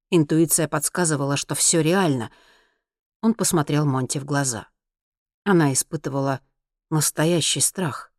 Интуиция 0.09 0.67
подсказывала, 0.67 1.35
что 1.35 1.55
все 1.55 1.81
реально. 1.81 2.31
Он 3.21 3.33
посмотрел 3.33 3.85
Монти 3.85 4.19
в 4.19 4.25
глаза. 4.25 4.67
Она 5.43 5.73
испытывала 5.73 6.39
настоящий 6.89 7.59
страх. 7.59 8.11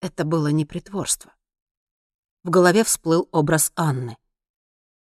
Это 0.00 0.24
было 0.24 0.48
не 0.48 0.66
притворство. 0.66 1.32
В 2.44 2.50
голове 2.50 2.84
всплыл 2.84 3.28
образ 3.32 3.72
Анны. 3.76 4.18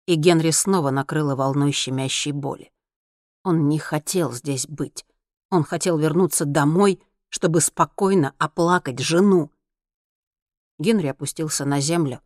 И 0.07 0.17
Генри 0.17 0.51
снова 0.51 0.91
накрыло 0.91 1.37
волной 1.37 1.71
щемящей 1.71 2.33
боли. 2.33 2.73
Он 3.45 3.69
не 3.69 3.79
хотел 3.79 4.33
здесь 4.33 4.67
быть. 4.67 5.05
Он 5.51 5.65
хотел 5.65 5.99
вернуться 5.99 6.45
домой, 6.45 7.03
чтобы 7.29 7.61
спокойно 7.61 8.35
оплакать 8.39 9.01
жену. 9.01 9.51
Генри 10.79 11.09
опустился 11.09 11.65
на 11.65 11.81
землю 11.81 12.21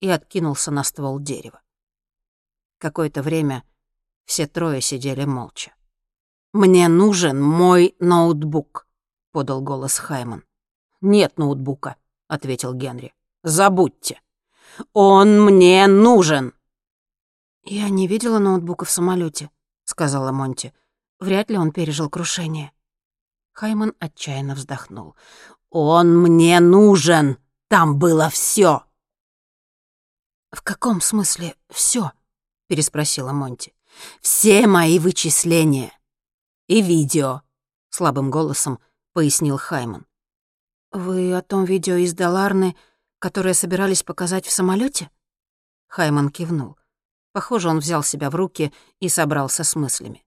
и 0.00 0.08
откинулся 0.08 0.70
на 0.70 0.84
ствол 0.84 1.18
дерева. 1.18 1.62
Какое-то 2.78 3.22
время 3.22 3.64
все 4.24 4.46
трое 4.46 4.80
сидели 4.80 5.24
молча. 5.24 5.74
«Мне 6.52 6.88
нужен 6.88 7.42
мой 7.42 7.96
ноутбук»,— 7.98 8.86
подал 9.32 9.60
голос 9.60 9.98
Хайман. 9.98 10.44
«Нет 11.00 11.38
ноутбука»,— 11.38 11.96
ответил 12.28 12.74
Генри. 12.74 13.14
«Забудьте. 13.42 14.20
Он 14.92 15.44
мне 15.44 15.86
нужен». 15.86 16.54
«Я 17.64 17.88
не 17.88 18.06
видела 18.06 18.38
ноутбука 18.38 18.84
в 18.84 18.90
самолете, 18.90 19.50
сказала 19.84 20.32
Монти. 20.32 20.72
«Вряд 21.20 21.50
ли 21.50 21.58
он 21.58 21.72
пережил 21.72 22.10
крушение». 22.10 22.72
Хайман 23.52 23.94
отчаянно 23.98 24.54
вздохнул. 24.54 25.16
«Он 25.70 26.16
мне 26.20 26.60
нужен! 26.60 27.38
Там 27.68 27.98
было 27.98 28.28
все. 28.28 28.84
«В 30.50 30.62
каком 30.62 31.00
смысле 31.00 31.56
все? 31.70 32.12
переспросила 32.68 33.32
Монти. 33.32 33.74
«Все 34.20 34.66
мои 34.66 34.98
вычисления. 34.98 35.92
И 36.66 36.82
видео»,— 36.82 37.42
слабым 37.90 38.30
голосом 38.30 38.80
пояснил 39.12 39.56
Хайман. 39.56 40.06
«Вы 40.90 41.34
о 41.34 41.42
том 41.42 41.64
видео 41.64 41.94
из 41.94 42.14
Даларны, 42.14 42.76
которое 43.18 43.54
собирались 43.54 44.02
показать 44.02 44.46
в 44.46 44.52
самолете? 44.52 45.10
Хайман 45.86 46.28
кивнул. 46.28 46.76
Похоже, 47.34 47.68
он 47.68 47.80
взял 47.80 48.04
себя 48.04 48.30
в 48.30 48.36
руки 48.36 48.72
и 49.00 49.08
собрался 49.08 49.64
с 49.64 49.74
мыслями. 49.74 50.24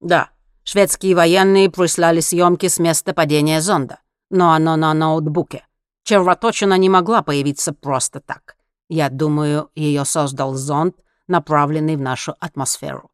«Да, 0.00 0.30
шведские 0.64 1.14
военные 1.14 1.70
прислали 1.70 2.18
съемки 2.18 2.66
с 2.66 2.80
места 2.80 3.14
падения 3.14 3.60
зонда, 3.60 4.00
но 4.28 4.52
оно 4.52 4.74
на 4.74 4.92
ноутбуке. 4.92 5.64
Червоточина 6.02 6.76
не 6.78 6.88
могла 6.88 7.22
появиться 7.22 7.72
просто 7.72 8.18
так. 8.18 8.56
Я 8.88 9.08
думаю, 9.08 9.70
ее 9.76 10.04
создал 10.04 10.54
зонд, 10.54 10.96
направленный 11.28 11.94
в 11.94 12.00
нашу 12.00 12.34
атмосферу». 12.40 13.12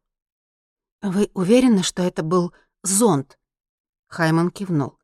«Вы 1.03 1.29
уверены, 1.35 1.83
что 1.83 2.01
это 2.01 2.23
был 2.23 2.51
зонд?» 2.81 3.37
Хайман 4.07 4.49
кивнул. 4.49 4.97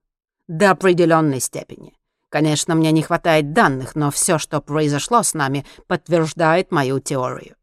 «До 0.48 0.72
определенной 0.72 1.40
степени. 1.40 1.96
Конечно, 2.30 2.74
мне 2.74 2.92
не 2.92 3.04
хватает 3.04 3.54
данных, 3.54 3.94
но 3.94 4.10
все, 4.10 4.40
что 4.40 4.62
произошло 4.62 5.22
с 5.22 5.36
нами, 5.36 5.64
подтверждает 5.86 6.72
мою 6.72 7.00
теорию. 7.00 7.56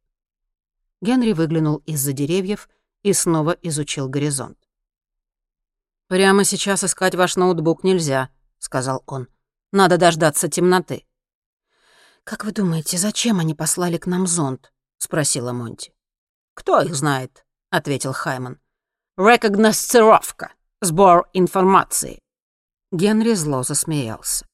Генри 1.03 1.33
выглянул 1.33 1.83
из-за 1.85 2.13
деревьев 2.13 2.69
и 3.03 3.13
снова 3.13 3.51
изучил 3.61 4.09
горизонт. 4.09 4.57
«Прямо 6.07 6.45
сейчас 6.45 6.85
искать 6.85 7.17
ваш 7.17 7.35
ноутбук 7.35 7.83
нельзя»,— 7.83 8.31
сказал 8.59 9.03
он. 9.07 9.29
«Надо 9.73 9.99
дождаться 9.99 10.49
темноты». 10.49 11.05
«Как 12.23 12.45
вы 12.45 12.53
думаете, 12.53 12.99
зачем 12.99 13.41
они 13.41 13.55
послали 13.55 13.99
к 13.99 14.07
нам 14.07 14.29
зонд?»— 14.29 14.73
спросила 14.99 15.53
Монти. 15.53 15.93
«Кто 16.55 16.81
их 16.81 16.95
знает?»— 16.95 17.45
ответил 17.71 18.13
Хайман. 18.13 18.61
«Рекогносцировка. 19.17 20.53
Сбор 20.81 21.29
информации». 21.33 22.21
Генри 22.93 23.35
зло 23.35 23.65
засмеялся. 23.65 24.47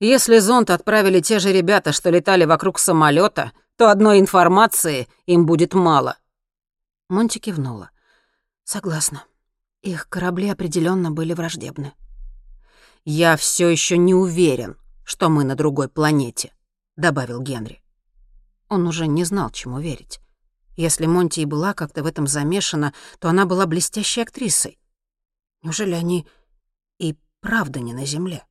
«Если 0.00 0.38
зонд 0.38 0.68
отправили 0.68 1.20
те 1.20 1.38
же 1.38 1.50
ребята, 1.50 1.92
что 1.92 2.10
летали 2.10 2.44
вокруг 2.44 2.78
самолета, 2.78 3.52
то 3.76 3.90
одной 3.90 4.20
информации 4.20 5.08
им 5.26 5.46
будет 5.46 5.74
мало». 5.74 6.18
Монти 7.08 7.38
кивнула. 7.38 7.90
«Согласна. 8.64 9.24
Их 9.82 10.08
корабли 10.08 10.48
определенно 10.48 11.10
были 11.10 11.34
враждебны». 11.34 11.92
«Я 13.04 13.36
все 13.36 13.68
еще 13.68 13.98
не 13.98 14.14
уверен, 14.14 14.76
что 15.04 15.28
мы 15.28 15.44
на 15.44 15.54
другой 15.54 15.88
планете»,— 15.88 16.54
добавил 16.96 17.42
Генри. 17.42 17.82
Он 18.68 18.86
уже 18.86 19.06
не 19.06 19.24
знал, 19.24 19.50
чему 19.50 19.78
верить. 19.78 20.20
Если 20.76 21.06
Монти 21.06 21.40
и 21.40 21.44
была 21.44 21.74
как-то 21.74 22.02
в 22.02 22.06
этом 22.06 22.26
замешана, 22.26 22.94
то 23.18 23.28
она 23.28 23.44
была 23.44 23.66
блестящей 23.66 24.22
актрисой. 24.22 24.78
Неужели 25.62 25.92
они 25.92 26.26
и 26.98 27.16
правда 27.40 27.80
не 27.80 27.92
на 27.92 28.06
Земле? 28.06 28.44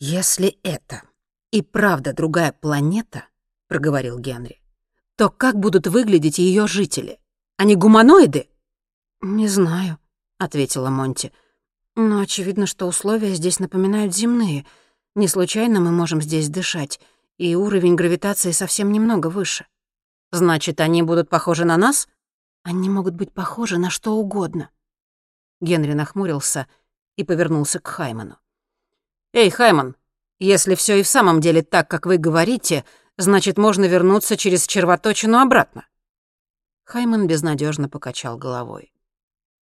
Если 0.00 0.58
это 0.62 1.02
и 1.50 1.62
правда 1.62 2.12
другая 2.12 2.52
планета,— 2.52 3.24
проговорил 3.68 4.18
Генри,— 4.18 4.60
то 5.16 5.30
как 5.30 5.58
будут 5.58 5.86
выглядеть 5.86 6.38
ее 6.38 6.66
жители? 6.66 7.18
Они 7.56 7.74
гуманоиды? 7.74 8.48
«Не 9.20 9.48
знаю»,— 9.48 9.98
ответила 10.38 10.90
Монти. 10.90 11.32
«Но 11.96 12.20
очевидно, 12.20 12.66
что 12.66 12.86
условия 12.86 13.34
здесь 13.34 13.58
напоминают 13.58 14.14
земные. 14.14 14.64
Не 15.16 15.26
случайно 15.26 15.80
мы 15.80 15.90
можем 15.90 16.22
здесь 16.22 16.48
дышать, 16.48 17.00
и 17.36 17.56
уровень 17.56 17.96
гравитации 17.96 18.52
совсем 18.52 18.92
немного 18.92 19.26
выше». 19.26 19.66
«Значит, 20.30 20.80
они 20.80 21.02
будут 21.02 21.28
похожи 21.28 21.64
на 21.64 21.76
нас?» 21.76 22.08
«Они 22.62 22.88
могут 22.88 23.14
быть 23.14 23.32
похожи 23.32 23.76
на 23.78 23.90
что 23.90 24.14
угодно». 24.14 24.70
Генри 25.60 25.94
нахмурился 25.94 26.68
и 27.16 27.24
повернулся 27.24 27.80
к 27.80 27.88
Хайману. 27.88 28.38
«Эй, 29.32 29.50
Хайман, 29.50 29.96
если 30.38 30.76
все 30.76 31.00
и 31.00 31.02
в 31.02 31.08
самом 31.08 31.40
деле 31.40 31.62
так, 31.62 31.88
как 31.88 32.06
вы 32.06 32.18
говорите, 32.18 32.84
Значит, 33.18 33.58
можно 33.58 33.84
вернуться 33.84 34.36
через 34.36 34.64
червоточину 34.64 35.38
обратно. 35.38 35.88
Хайман 36.84 37.26
безнадежно 37.26 37.88
покачал 37.88 38.38
головой. 38.38 38.94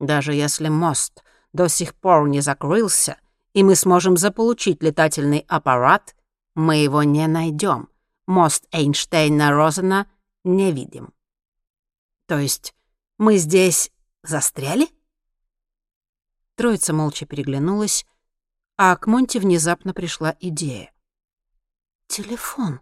Даже 0.00 0.34
если 0.34 0.68
мост 0.68 1.22
до 1.52 1.68
сих 1.68 1.94
пор 1.94 2.28
не 2.28 2.40
закрылся, 2.40 3.16
и 3.52 3.62
мы 3.62 3.76
сможем 3.76 4.16
заполучить 4.16 4.82
летательный 4.82 5.44
аппарат, 5.46 6.16
мы 6.56 6.78
его 6.78 7.04
не 7.04 7.28
найдем. 7.28 7.88
Мост 8.26 8.66
Эйнштейна-Розена 8.72 10.06
не 10.42 10.72
видим. 10.72 11.14
То 12.26 12.38
есть 12.38 12.74
мы 13.18 13.36
здесь 13.36 13.92
застряли? 14.24 14.88
Троица 16.56 16.92
молча 16.92 17.24
переглянулась, 17.24 18.04
а 18.76 18.96
к 18.96 19.06
Монте 19.06 19.38
внезапно 19.38 19.94
пришла 19.94 20.36
идея. 20.40 20.92
«Телефон», 22.08 22.80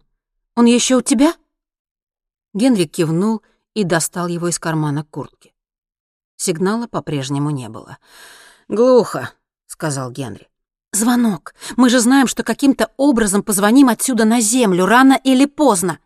он 0.55 0.65
еще 0.65 0.95
у 0.95 1.01
тебя?» 1.01 1.33
Генрик 2.53 2.91
кивнул 2.91 3.41
и 3.73 3.83
достал 3.83 4.27
его 4.27 4.47
из 4.47 4.59
кармана 4.59 5.03
куртки. 5.03 5.53
Сигнала 6.37 6.87
по-прежнему 6.87 7.49
не 7.49 7.69
было. 7.69 7.97
«Глухо»,— 8.67 9.31
сказал 9.65 10.11
Генри. 10.11 10.49
«Звонок. 10.91 11.55
Мы 11.75 11.89
же 11.89 11.99
знаем, 11.99 12.27
что 12.27 12.43
каким-то 12.43 12.91
образом 12.97 13.41
позвоним 13.41 13.89
отсюда 13.89 14.25
на 14.25 14.41
Землю, 14.41 14.85
рано 14.85 15.19
или 15.23 15.45
поздно». 15.45 15.99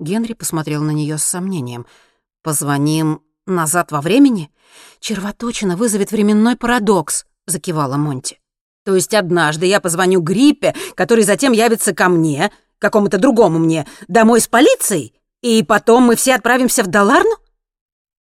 Генри 0.00 0.32
посмотрел 0.32 0.82
на 0.82 0.90
нее 0.90 1.18
с 1.18 1.22
сомнением. 1.22 1.86
«Позвоним 2.42 3.22
назад 3.46 3.92
во 3.92 4.00
времени? 4.00 4.50
Червоточина 4.98 5.76
вызовет 5.76 6.10
временной 6.10 6.56
парадокс»,— 6.56 7.26
закивала 7.46 7.96
Монти. 7.96 8.40
«То 8.84 8.94
есть 8.94 9.14
однажды 9.14 9.66
я 9.66 9.80
позвоню 9.80 10.20
Гриппе, 10.20 10.74
который 10.96 11.24
затем 11.24 11.52
явится 11.52 11.94
ко 11.94 12.08
мне, 12.08 12.50
какому-то 12.78 13.18
другому 13.18 13.58
мне, 13.58 13.86
домой 14.08 14.40
с 14.40 14.48
полицией, 14.48 15.14
и 15.42 15.62
потом 15.62 16.04
мы 16.04 16.16
все 16.16 16.34
отправимся 16.34 16.82
в 16.82 16.86
Даларну? 16.86 17.36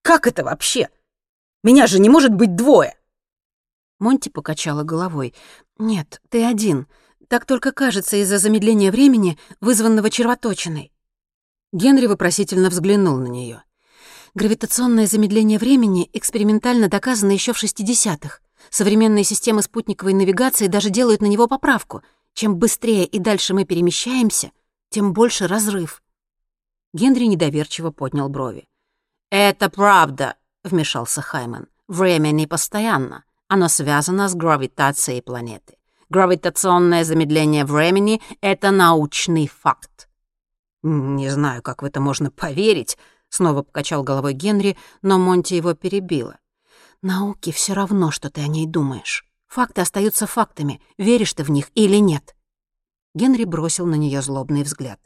Как 0.01 0.27
это 0.27 0.43
вообще? 0.43 0.89
Меня 1.63 1.87
же 1.87 1.99
не 1.99 2.09
может 2.09 2.33
быть 2.33 2.55
двое!» 2.55 2.95
Монти 3.99 4.29
покачала 4.29 4.83
головой. 4.83 5.35
«Нет, 5.77 6.21
ты 6.29 6.43
один. 6.43 6.87
Так 7.27 7.45
только 7.45 7.71
кажется 7.71 8.17
из-за 8.17 8.39
замедления 8.39 8.91
времени, 8.91 9.37
вызванного 9.59 10.09
червоточиной». 10.09 10.91
Генри 11.71 12.07
вопросительно 12.07 12.69
взглянул 12.69 13.17
на 13.17 13.27
нее. 13.27 13.63
Гравитационное 14.33 15.07
замедление 15.07 15.59
времени 15.59 16.09
экспериментально 16.13 16.87
доказано 16.87 17.31
еще 17.31 17.53
в 17.53 17.63
60-х. 17.63 18.39
Современные 18.69 19.23
системы 19.23 19.61
спутниковой 19.61 20.13
навигации 20.13 20.67
даже 20.67 20.89
делают 20.89 21.21
на 21.21 21.27
него 21.27 21.47
поправку. 21.47 22.01
Чем 22.33 22.57
быстрее 22.57 23.05
и 23.05 23.19
дальше 23.19 23.53
мы 23.53 23.65
перемещаемся, 23.65 24.51
тем 24.89 25.13
больше 25.13 25.47
разрыв. 25.47 26.01
Генри 26.93 27.25
недоверчиво 27.25 27.91
поднял 27.91 28.29
брови. 28.29 28.67
«Это 29.29 29.69
правда»,— 29.69 30.35
вмешался 30.63 31.21
Хайман. 31.21 31.67
«Время 31.87 32.31
не 32.31 32.47
постоянно. 32.47 33.23
Оно 33.47 33.67
связано 33.69 34.27
с 34.27 34.35
гравитацией 34.35 35.21
планеты. 35.21 35.77
Гравитационное 36.09 37.03
замедление 37.05 37.65
времени— 37.65 38.21
это 38.41 38.71
научный 38.71 39.47
факт». 39.47 40.09
«Не 40.83 41.29
знаю, 41.29 41.61
как 41.61 41.81
в 41.81 41.85
это 41.85 42.01
можно 42.01 42.31
поверить»,— 42.31 42.97
снова 43.29 43.63
покачал 43.63 44.03
головой 44.03 44.33
Генри, 44.33 44.77
но 45.01 45.17
Монти 45.17 45.53
его 45.53 45.73
перебила. 45.73 46.37
«Науке 47.01 47.51
все 47.51 47.73
равно, 47.73 48.11
что 48.11 48.29
ты 48.29 48.41
о 48.41 48.47
ней 48.47 48.65
думаешь. 48.65 49.25
Факты 49.51 49.81
остаются 49.81 50.27
фактами, 50.27 50.79
веришь 50.97 51.33
ты 51.33 51.43
в 51.43 51.51
них 51.51 51.71
или 51.75 51.97
нет». 51.97 52.35
Генри 53.13 53.43
бросил 53.43 53.85
на 53.85 53.95
нее 53.95 54.21
злобный 54.21 54.63
взгляд. 54.63 54.97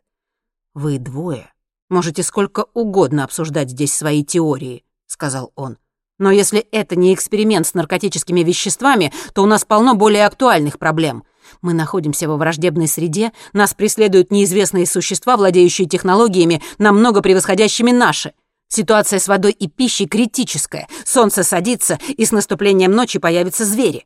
«Вы 0.76 1.00
двое 1.00 1.52
можете 1.90 2.22
сколько 2.22 2.68
угодно 2.76 3.24
обсуждать 3.24 3.72
здесь 3.72 3.96
свои 3.96 4.24
теории»,— 4.24 4.84
сказал 5.08 5.52
он. 5.56 5.78
«Но 6.20 6.30
если 6.30 6.60
это 6.60 6.96
не 6.96 7.12
эксперимент 7.16 7.66
с 7.66 7.74
наркотическими 7.74 8.42
веществами, 8.42 9.12
то 9.34 9.42
у 9.42 9.48
нас 9.48 9.66
полно 9.66 9.96
более 9.96 10.28
актуальных 10.28 10.78
проблем. 10.78 11.24
Мы 11.64 11.74
находимся 11.74 12.28
во 12.28 12.38
враждебной 12.38 12.88
среде, 12.88 13.34
нас 13.54 13.74
преследуют 13.74 14.30
неизвестные 14.30 14.86
существа, 14.86 15.38
владеющие 15.38 15.88
технологиями, 15.88 16.62
намного 16.78 17.24
превосходящими 17.24 17.90
наши. 17.90 18.34
Ситуация 18.68 19.18
с 19.18 19.28
водой 19.28 19.54
и 19.54 19.68
пищей 19.68 20.06
критическая. 20.06 20.88
Солнце 21.04 21.44
садится, 21.44 22.00
и 22.08 22.26
с 22.26 22.32
наступлением 22.32 22.92
ночи 22.92 23.18
появятся 23.18 23.66
звери. 23.66 24.06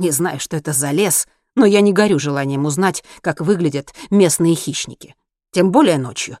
Не 0.00 0.12
знаю, 0.12 0.40
что 0.40 0.56
это 0.56 0.72
за 0.72 0.92
лес, 0.92 1.28
но 1.54 1.66
я 1.66 1.82
не 1.82 1.92
горю 1.92 2.18
желанием 2.18 2.64
узнать, 2.64 3.04
как 3.20 3.42
выглядят 3.42 3.92
местные 4.08 4.54
хищники. 4.54 5.14
Тем 5.50 5.70
более 5.70 5.98
ночью. 5.98 6.38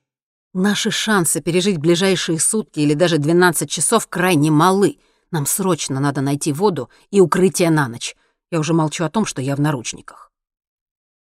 Наши 0.54 0.90
шансы 0.90 1.42
пережить 1.42 1.76
ближайшие 1.76 2.40
сутки 2.40 2.80
или 2.80 2.94
даже 2.94 3.18
12 3.18 3.68
часов 3.68 4.06
крайне 4.08 4.50
малы. 4.50 4.98
Нам 5.30 5.44
срочно 5.44 6.00
надо 6.00 6.22
найти 6.22 6.54
воду 6.54 6.88
и 7.10 7.20
укрытие 7.20 7.68
на 7.68 7.86
ночь. 7.88 8.16
Я 8.50 8.60
уже 8.60 8.72
молчу 8.72 9.04
о 9.04 9.10
том, 9.10 9.26
что 9.26 9.42
я 9.42 9.56
в 9.56 9.60
наручниках. 9.60 10.32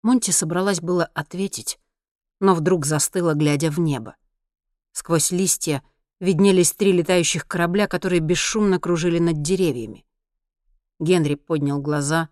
Монти 0.04 0.30
собралась 0.30 0.80
было 0.80 1.06
ответить, 1.16 1.80
но 2.40 2.54
вдруг 2.54 2.86
застыла, 2.86 3.34
глядя 3.34 3.72
в 3.72 3.80
небо. 3.80 4.16
Сквозь 4.92 5.32
листья 5.32 5.82
виднелись 6.20 6.74
три 6.74 6.92
летающих 6.92 7.48
корабля, 7.48 7.88
которые 7.88 8.20
бесшумно 8.20 8.80
кружили 8.80 9.18
над 9.18 9.42
деревьями. 9.42 10.06
Генри 11.00 11.36
поднял 11.36 11.80
глаза, 11.80 12.30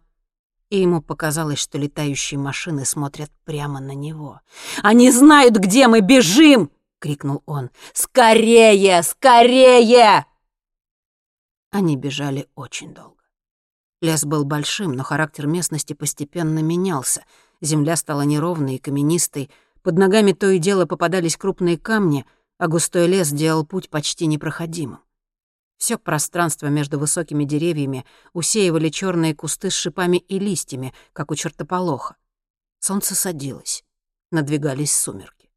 и 0.69 0.79
ему 0.81 1.01
показалось, 1.01 1.59
что 1.59 1.77
летающие 1.77 2.39
машины 2.39 2.85
смотрят 2.85 3.31
прямо 3.43 3.79
на 3.79 3.93
него. 3.93 4.41
«Они 4.81 5.11
знают, 5.11 5.55
где 5.55 5.87
мы 5.87 6.01
бежим!»— 6.01 6.71
крикнул 6.99 7.43
он. 7.45 7.69
«Скорее! 7.93 9.03
Скорее!» 9.03 10.25
Они 11.71 11.95
бежали 11.95 12.47
очень 12.55 12.93
долго. 12.93 13.15
Лес 14.01 14.23
был 14.23 14.43
большим, 14.45 14.93
но 14.93 15.03
характер 15.03 15.47
местности 15.47 15.93
постепенно 15.93 16.59
менялся. 16.59 17.25
Земля 17.61 17.95
стала 17.95 18.21
неровной 18.21 18.75
и 18.75 18.79
каменистой, 18.79 19.49
под 19.81 19.97
ногами 19.97 20.31
то 20.31 20.49
и 20.49 20.57
дело 20.57 20.85
попадались 20.85 21.37
крупные 21.37 21.77
камни, 21.77 22.25
а 22.57 22.67
густой 22.67 23.07
лес 23.07 23.29
делал 23.29 23.65
путь 23.65 23.89
почти 23.89 24.25
непроходимым. 24.25 24.99
Все 25.77 25.97
пространство 25.97 26.67
между 26.67 26.99
высокими 26.99 27.43
деревьями 27.43 28.05
усеивали 28.33 28.89
черные 28.89 29.35
кусты 29.35 29.69
с 29.69 29.73
шипами 29.73 30.17
и 30.17 30.39
листьями, 30.39 30.93
как 31.13 31.31
у 31.31 31.35
чертополоха. 31.35 32.15
Солнце 32.79 33.15
садилось. 33.15 33.83
Надвигались 34.31 34.97
сумерки. 34.97 35.49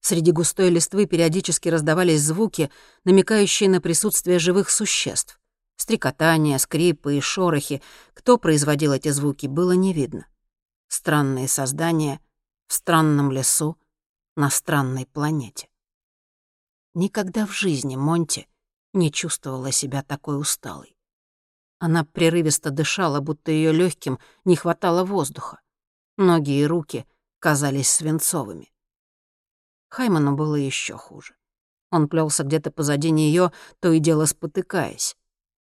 Среди 0.00 0.32
густой 0.32 0.70
листвы 0.70 1.06
периодически 1.06 1.68
раздавались 1.68 2.22
звуки, 2.22 2.70
намекающие 3.04 3.68
на 3.68 3.80
присутствие 3.80 4.38
живых 4.38 4.70
существ. 4.70 5.38
Стрекотания, 5.76 6.58
скрипы 6.58 7.16
и 7.16 7.20
шорохи. 7.20 7.82
Кто 8.14 8.38
производил 8.38 8.92
эти 8.92 9.10
звуки, 9.10 9.46
было 9.46 9.72
не 9.72 9.92
видно. 9.92 10.26
Странные 10.88 11.48
создания 11.48 12.20
в 12.66 12.74
странном 12.74 13.30
лесу 13.30 13.78
на 14.36 14.50
странной 14.50 15.06
планете. 15.06 15.68
Никогда 16.94 17.46
в 17.46 17.52
жизни 17.52 17.96
Монти 17.96 18.48
не 18.92 19.12
чувствовала 19.12 19.72
себя 19.72 20.02
такой 20.02 20.38
усталой. 20.38 20.96
Она 21.78 22.04
прерывисто 22.04 22.70
дышала, 22.70 23.20
будто 23.20 23.50
ее 23.50 23.72
легким 23.72 24.18
не 24.44 24.56
хватало 24.56 25.04
воздуха. 25.04 25.60
Ноги 26.16 26.60
и 26.60 26.66
руки 26.66 27.06
казались 27.38 27.88
свинцовыми. 27.88 28.72
Хайману 29.88 30.36
было 30.36 30.56
еще 30.56 30.96
хуже. 30.96 31.34
Он 31.90 32.08
плелся 32.08 32.44
где-то 32.44 32.70
позади 32.70 33.10
нее, 33.10 33.52
то 33.80 33.90
и 33.90 33.98
дело 33.98 34.26
спотыкаясь. 34.26 35.16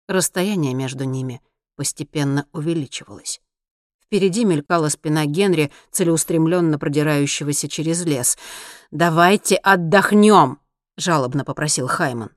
Расстояние 0.07 0.73
между 0.73 1.03
ними 1.03 1.41
постепенно 1.75 2.47
увеличивалось. 2.51 3.39
Впереди 4.03 4.43
мелькала 4.43 4.89
спина 4.89 5.27
Генри, 5.27 5.71
целеустремленно 5.91 6.79
продирающегося 6.79 7.69
через 7.69 8.03
лес. 8.03 8.37
«Давайте 8.89 9.55
отдохнем!» 9.55 10.59
жалобно 10.97 11.45
попросил 11.45 11.87
Хайман. 11.87 12.31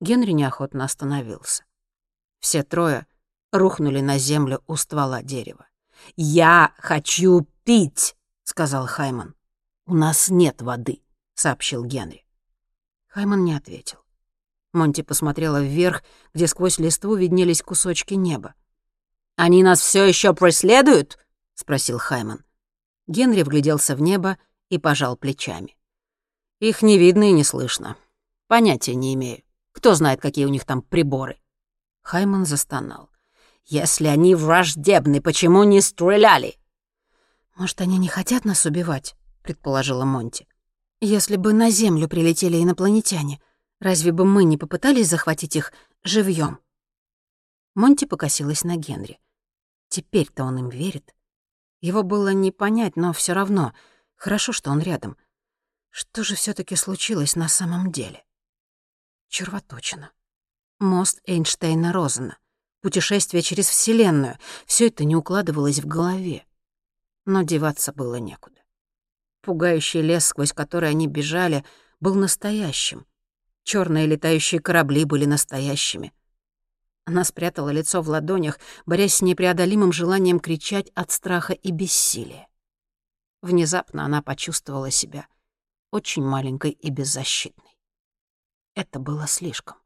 Генри 0.00 0.32
неохотно 0.32 0.84
остановился. 0.84 1.64
Все 2.40 2.62
трое 2.62 3.06
рухнули 3.52 4.00
на 4.00 4.18
землю 4.18 4.62
у 4.66 4.76
ствола 4.76 5.22
дерева. 5.22 5.66
«Я 6.16 6.72
хочу 6.78 7.46
пить!»— 7.64 8.16
сказал 8.44 8.86
Хайман. 8.86 9.34
«У 9.86 9.94
нас 9.94 10.30
нет 10.30 10.62
воды»,— 10.62 11.02
сообщил 11.34 11.84
Генри. 11.84 12.24
Хайман 13.08 13.44
не 13.44 13.54
ответил. 13.54 13.98
Монти 14.72 15.02
посмотрела 15.02 15.62
вверх, 15.62 16.02
где 16.32 16.46
сквозь 16.46 16.78
листву 16.78 17.14
виднелись 17.14 17.60
кусочки 17.60 18.14
неба. 18.14 18.54
«Они 19.36 19.62
нас 19.62 19.80
все 19.80 20.04
еще 20.04 20.32
преследуют?»— 20.32 21.18
спросил 21.54 21.98
Хайман. 21.98 22.44
Генри 23.06 23.42
вгляделся 23.42 23.96
в 23.96 24.00
небо 24.00 24.38
и 24.68 24.78
пожал 24.78 25.16
плечами. 25.16 25.76
Их 26.60 26.82
не 26.82 26.98
видно 26.98 27.30
и 27.30 27.32
не 27.32 27.42
слышно. 27.42 27.96
Понятия 28.46 28.94
не 28.94 29.14
имею. 29.14 29.42
Кто 29.72 29.94
знает, 29.94 30.20
какие 30.20 30.44
у 30.44 30.48
них 30.48 30.64
там 30.64 30.82
приборы. 30.82 31.40
Хайман 32.02 32.44
застонал. 32.44 33.10
«Если 33.64 34.06
они 34.06 34.34
враждебны, 34.34 35.20
почему 35.20 35.64
не 35.64 35.80
стреляли?» 35.80 36.58
«Может, 37.56 37.80
они 37.80 37.98
не 37.98 38.08
хотят 38.08 38.44
нас 38.44 38.66
убивать?»— 38.66 39.14
предположила 39.42 40.04
Монти. 40.04 40.48
«Если 41.00 41.36
бы 41.36 41.52
на 41.52 41.70
Землю 41.70 42.08
прилетели 42.08 42.60
инопланетяне, 42.60 43.40
разве 43.78 44.12
бы 44.12 44.24
мы 44.24 44.44
не 44.44 44.56
попытались 44.56 45.08
захватить 45.08 45.56
их 45.56 45.72
живьем? 46.02 46.58
Монти 47.74 48.06
покосилась 48.06 48.64
на 48.64 48.76
Генри. 48.76 49.20
Теперь-то 49.88 50.44
он 50.44 50.58
им 50.58 50.68
верит. 50.68 51.14
Его 51.80 52.02
было 52.02 52.32
не 52.32 52.50
понять, 52.50 52.96
но 52.96 53.12
все 53.12 53.34
равно. 53.34 53.72
Хорошо, 54.16 54.52
что 54.52 54.70
он 54.70 54.80
рядом— 54.80 55.16
что 55.90 56.22
же 56.22 56.36
все 56.36 56.54
таки 56.54 56.76
случилось 56.76 57.34
на 57.34 57.48
самом 57.48 57.90
деле? 57.90 58.24
Червоточина. 59.30 60.10
Мост 60.80 61.20
Эйнштейна-Розена. 61.24 62.36
Путешествие 62.82 63.42
через 63.42 63.68
Вселенную. 63.68 64.36
Все 64.66 64.88
это 64.88 65.04
не 65.04 65.14
укладывалось 65.14 65.78
в 65.78 65.86
голове. 65.86 66.44
Но 67.26 67.42
деваться 67.42 67.92
было 67.92 68.16
некуда. 68.16 68.60
Пугающий 69.42 70.02
лес, 70.02 70.26
сквозь 70.26 70.52
который 70.52 70.90
они 70.90 71.06
бежали, 71.06 71.64
был 72.00 72.16
настоящим. 72.16 73.06
Черные 73.62 74.06
летающие 74.06 74.60
корабли 74.60 75.04
были 75.04 75.26
настоящими. 75.26 76.12
Она 77.04 77.22
спрятала 77.22 77.70
лицо 77.70 78.02
в 78.02 78.08
ладонях, 78.08 78.58
борясь 78.84 79.14
с 79.14 79.22
непреодолимым 79.22 79.92
желанием 79.92 80.40
кричать 80.40 80.90
от 80.96 81.12
страха 81.12 81.52
и 81.52 81.70
бессилия. 81.70 82.48
Внезапно 83.42 84.04
она 84.04 84.22
почувствовала 84.22 84.90
себя— 84.90 85.28
очень 85.92 86.24
маленькой 86.24 86.72
и 86.72 86.90
беззащитной. 86.90 87.69
Это 88.80 88.98
было 88.98 89.26
слишком. 89.26 89.76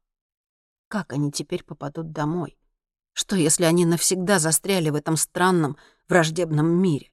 Как 0.87 1.11
они 1.11 1.29
теперь 1.29 1.65
попадут 1.65 2.13
домой? 2.13 2.57
Что, 3.11 3.35
если 3.35 3.65
они 3.65 3.85
навсегда 3.85 4.39
застряли 4.39 4.89
в 4.89 4.95
этом 4.95 5.17
странном, 5.17 5.75
враждебном 6.07 6.67
мире? 6.67 7.11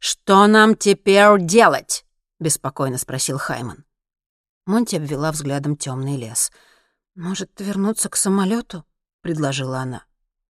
«Что 0.00 0.48
нам 0.48 0.74
теперь 0.74 1.40
делать?»— 1.40 2.04
беспокойно 2.40 2.98
спросил 2.98 3.38
Хайман. 3.38 3.84
Монти 4.66 4.96
обвела 4.96 5.30
взглядом 5.30 5.76
темный 5.76 6.16
лес. 6.16 6.50
«Может, 7.14 7.60
вернуться 7.60 8.08
к 8.08 8.16
самолету? 8.16 8.84
предложила 9.20 9.78
она. 9.78 10.02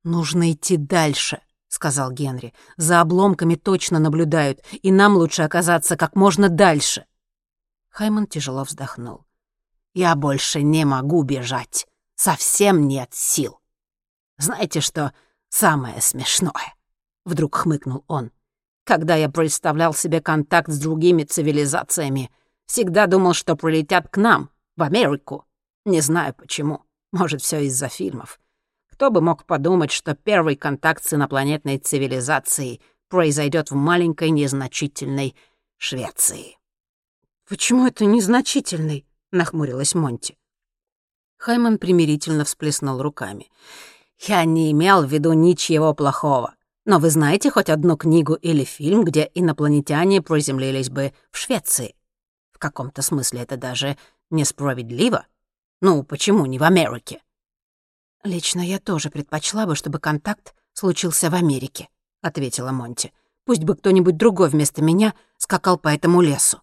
«Нужно 0.05 0.53
идти 0.53 0.78
дальше»,— 0.78 1.43
сказал 1.68 2.12
Генри. 2.12 2.55
«За 2.78 3.03
обломками 3.03 3.57
точно 3.57 3.99
наблюдают, 3.99 4.61
и 4.72 4.91
нам 4.91 5.16
лучше 5.16 5.43
оказаться 5.43 5.99
как 5.99 6.16
можно 6.16 6.49
дальше». 6.49 7.05
Хайман 7.91 8.26
тяжело 8.26 8.64
вздохнул. 8.64 9.26
«Я 9.95 10.14
больше 10.14 10.62
не 10.62 10.84
могу 10.84 11.22
бежать. 11.22 11.86
Совсем 12.14 12.86
нет 12.86 13.11
сил. 13.12 13.61
Знаете, 14.38 14.80
что 14.80 15.12
самое 15.49 16.01
смешное?» 16.01 16.74
Вдруг 17.24 17.57
хмыкнул 17.57 18.05
он. 18.07 18.30
«Когда 18.84 19.16
я 19.16 19.28
представлял 19.28 19.95
себе 19.95 20.20
контакт 20.20 20.68
с 20.68 20.78
другими 20.78 21.24
цивилизациями, 21.24 22.30
всегда 22.66 23.07
думал, 23.07 23.34
что 23.34 23.57
прилетят 23.57 24.09
к 24.09 24.16
нам, 24.16 24.51
в 24.76 24.82
Америку. 24.82 25.45
Не 25.84 26.01
знаю 26.01 26.34
почему. 26.34 26.84
Может, 27.12 27.43
все 27.43 27.61
из-за 27.66 27.88
фильмов. 27.88 28.41
Кто 28.91 29.11
бы 29.11 29.20
мог 29.20 29.45
подумать, 29.45 29.91
что 29.91 30.14
первый 30.14 30.57
контакт 30.57 31.05
с 31.05 31.12
инопланетной 31.12 31.78
цивилизацией 31.78 32.80
произойдет 33.09 33.70
в 33.70 33.74
маленькой 33.74 34.30
незначительной 34.30 35.34
Швеции. 35.76 36.59
«Почему 37.49 37.86
это 37.86 38.05
незначительный?»— 38.05 39.07
нахмурилась 39.33 39.95
Монти. 39.95 40.37
Хайман 41.41 41.78
примирительно 41.78 42.45
всплеснул 42.45 43.01
руками. 43.01 43.51
«Я 44.18 44.45
не 44.45 44.70
имел 44.72 45.03
в 45.05 45.11
виду 45.11 45.33
ничего 45.33 45.95
плохого. 45.95 46.55
Но 46.85 46.99
вы 46.99 47.11
знаете 47.11 47.51
хоть 47.51 47.70
одну 47.70 47.97
книгу 47.97 48.35
или 48.35 48.64
фильм, 48.64 49.05
где 49.05 49.31
инопланетяне 49.35 50.20
приземлились 50.20 50.91
бы 50.91 51.14
в 51.31 51.39
Швеции? 51.39 51.95
В 52.53 52.59
каком-то 52.59 53.01
смысле 53.01 53.41
это 53.41 53.57
даже 53.57 53.97
несправедливо. 54.31 55.26
Ну, 55.81 56.03
почему 56.03 56.45
не 56.45 56.59
в 56.59 56.62
Америке?» 56.62 57.22
«Лично 58.22 58.61
я 58.61 58.78
тоже 58.78 59.09
предпочла 59.09 59.64
бы, 59.64 59.74
чтобы 59.74 59.99
контакт 59.99 60.55
случился 60.74 61.31
в 61.31 61.35
Америке»,— 61.35 61.89
ответила 62.20 62.70
Монти. 62.70 63.14
«Пусть 63.47 63.64
бы 63.64 63.74
кто-нибудь 63.74 64.18
другой 64.18 64.51
вместо 64.51 64.83
меня 64.83 65.14
скакал 65.39 65.78
по 65.78 65.89
этому 65.89 66.20
лесу». 66.20 66.61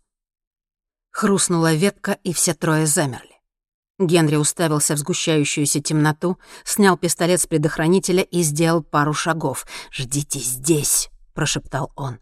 Хрустнула 1.17 1.73
ветка, 1.73 2.19
и 2.23 2.31
все 2.31 2.53
трое 2.53 2.85
замерли. 2.85 3.41
Генри 3.97 4.35
уставился 4.35 4.93
в 4.93 4.99
сгущающуюся 4.99 5.81
темноту, 5.81 6.37
снял 6.63 6.95
пистолет 6.95 7.41
с 7.41 7.47
предохранителя 7.47 8.21
и 8.21 8.43
сделал 8.43 8.83
пару 8.83 9.13
шагов. 9.13 9.65
«Ждите 9.91 10.37
здесь»,— 10.37 11.09
прошептал 11.33 11.91
он. 11.95 12.19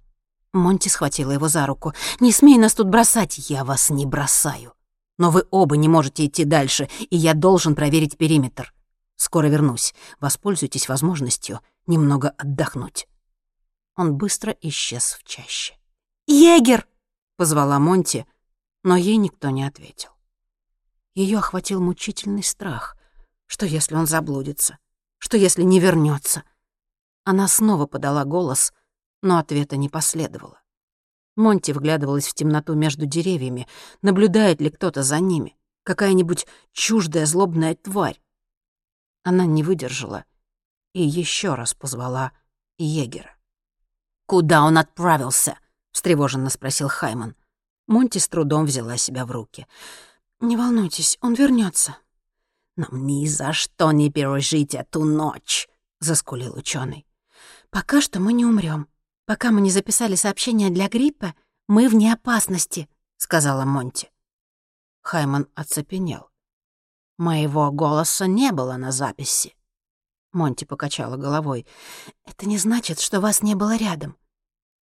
Монти 0.53 0.87
схватила 0.87 1.31
его 1.31 1.49
за 1.49 1.65
руку. 1.65 1.91
«Не 2.21 2.31
смей 2.31 2.57
нас 2.57 2.73
тут 2.73 2.87
бросать, 2.87 3.49
я 3.49 3.65
вас 3.65 3.89
не 3.89 4.05
бросаю. 4.05 4.71
Но 5.17 5.29
вы 5.29 5.43
оба 5.51 5.75
не 5.75 5.89
можете 5.89 6.25
идти 6.25 6.45
дальше, 6.45 6.87
и 7.09 7.17
я 7.17 7.33
должен 7.33 7.75
проверить 7.75 8.17
периметр. 8.17 8.73
Скоро 9.17 9.47
вернусь. 9.47 9.93
Воспользуйтесь 10.21 10.87
возможностью 10.87 11.59
немного 11.85 12.29
отдохнуть». 12.37 13.09
Он 13.97 14.15
быстро 14.15 14.55
исчез 14.61 15.19
в 15.19 15.27
чаще. 15.27 15.73
«Егер!»— 16.27 16.87
позвала 17.35 17.77
Монти, 17.77 18.25
но 18.85 18.95
ей 18.95 19.17
никто 19.17 19.49
не 19.49 19.63
ответил. 19.63 20.11
Ее 21.15 21.39
охватил 21.39 21.81
мучительный 21.81 22.43
страх. 22.43 22.95
Что, 23.47 23.65
если 23.65 23.95
он 23.95 24.05
заблудится? 24.05 24.77
Что, 25.17 25.37
если 25.37 25.63
не 25.63 25.79
вернется? 25.79 26.43
Она 27.23 27.47
снова 27.47 27.87
подала 27.87 28.25
голос, 28.25 28.73
но 29.23 29.39
ответа 29.39 29.75
не 29.75 29.89
последовало. 29.89 30.61
Монти 31.35 31.71
вглядывалась 31.71 32.27
в 32.27 32.35
темноту 32.35 32.75
между 32.75 33.07
деревьями, 33.07 33.67
наблюдает 34.03 34.61
ли 34.61 34.69
кто-то 34.69 35.01
за 35.01 35.19
ними, 35.19 35.57
какая-нибудь 35.81 36.45
чуждая 36.71 37.25
злобная 37.25 37.73
тварь. 37.73 38.21
Она 39.23 39.47
не 39.47 39.63
выдержала 39.63 40.25
и 40.93 41.01
еще 41.01 41.55
раз 41.55 41.73
позвала 41.73 42.33
егера. 42.77 43.35
«Куда 44.27 44.63
он 44.63 44.77
отправился?»— 44.77 45.57
встревоженно 45.91 46.51
спросил 46.51 46.87
Хайман. 46.87 47.35
Монти 47.87 48.17
с 48.17 48.27
трудом 48.27 48.65
взяла 48.65 48.97
себя 48.97 49.25
в 49.25 49.31
руки. 49.31 49.67
«Не 50.39 50.57
волнуйтесь, 50.57 51.17
он 51.21 51.33
вернется. 51.33 51.97
«Нам 52.77 53.07
ни 53.07 53.25
за 53.27 53.53
что 53.53 53.91
не 53.91 54.11
пережить 54.11 54.75
эту 54.75 55.05
ночь»,— 55.05 55.69
заскулил 56.01 56.55
ученый. 56.57 57.07
«Пока 57.69 58.01
что 58.01 58.19
мы 58.19 58.33
не 58.33 58.45
умрем. 58.45 58.89
Пока 59.25 59.51
мы 59.51 59.61
не 59.61 59.71
записали 59.71 60.15
сообщение 60.15 60.69
для 60.69 60.89
гриппа, 60.89 61.35
мы 61.67 61.87
вне 61.87 62.11
опасности»,— 62.11 62.89
сказала 63.17 63.63
Монти. 63.63 64.11
Хайман 65.01 65.47
оцепенел. 65.55 66.29
Моего 67.17 67.71
голоса 67.71 68.27
не 68.27 68.51
было 68.51 68.75
на 68.75 68.91
записи. 68.91 69.55
Монти 70.33 70.65
покачала 70.65 71.15
головой. 71.15 71.65
«Это 72.25 72.45
не 72.45 72.57
значит, 72.57 72.99
что 72.99 73.21
вас 73.21 73.41
не 73.41 73.55
было 73.55 73.77
рядом». 73.77 74.17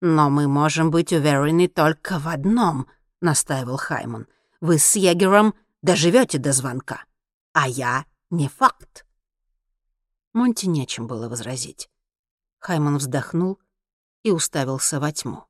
«Но 0.00 0.30
мы 0.30 0.46
можем 0.46 0.90
быть 0.90 1.12
уверены 1.12 1.68
только 1.68 2.18
в 2.18 2.28
одном»,— 2.28 2.86
настаивал 3.20 3.76
Хайман. 3.76 4.28
«Вы 4.60 4.78
с 4.78 4.96
егером 4.96 5.54
доживете 5.82 6.38
до 6.38 6.52
звонка, 6.52 7.04
а 7.52 7.68
я 7.68 8.06
не 8.30 8.48
факт». 8.48 9.06
Монти 10.32 10.66
нечем 10.66 11.06
было 11.06 11.28
возразить. 11.28 11.90
Хайман 12.58 12.98
вздохнул 12.98 13.58
и 14.22 14.30
уставился 14.30 15.00
во 15.00 15.12
тьму. 15.12 15.44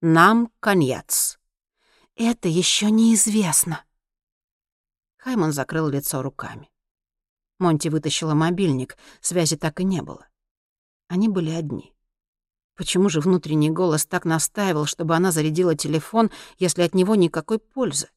«Нам 0.00 0.50
конец». 0.60 1.38
«Это 2.16 2.48
еще 2.48 2.90
неизвестно», 2.90 3.84
Хайман 5.20 5.52
закрыл 5.52 5.88
лицо 5.88 6.22
руками. 6.22 6.70
Монти 7.58 7.88
вытащила 7.88 8.32
мобильник, 8.32 8.96
связи 9.20 9.56
так 9.56 9.80
и 9.80 9.84
не 9.84 10.00
было. 10.00 10.26
Они 11.08 11.28
были 11.28 11.50
одни. 11.50 11.94
Почему 12.80 13.10
же 13.10 13.20
внутренний 13.20 13.68
голос 13.68 14.06
так 14.06 14.24
настаивал, 14.24 14.86
чтобы 14.86 15.14
она 15.14 15.32
зарядила 15.32 15.74
телефон, 15.74 16.30
если 16.56 16.80
от 16.80 16.94
него 16.94 17.14
никакой 17.14 17.58
пользы? 17.58 18.08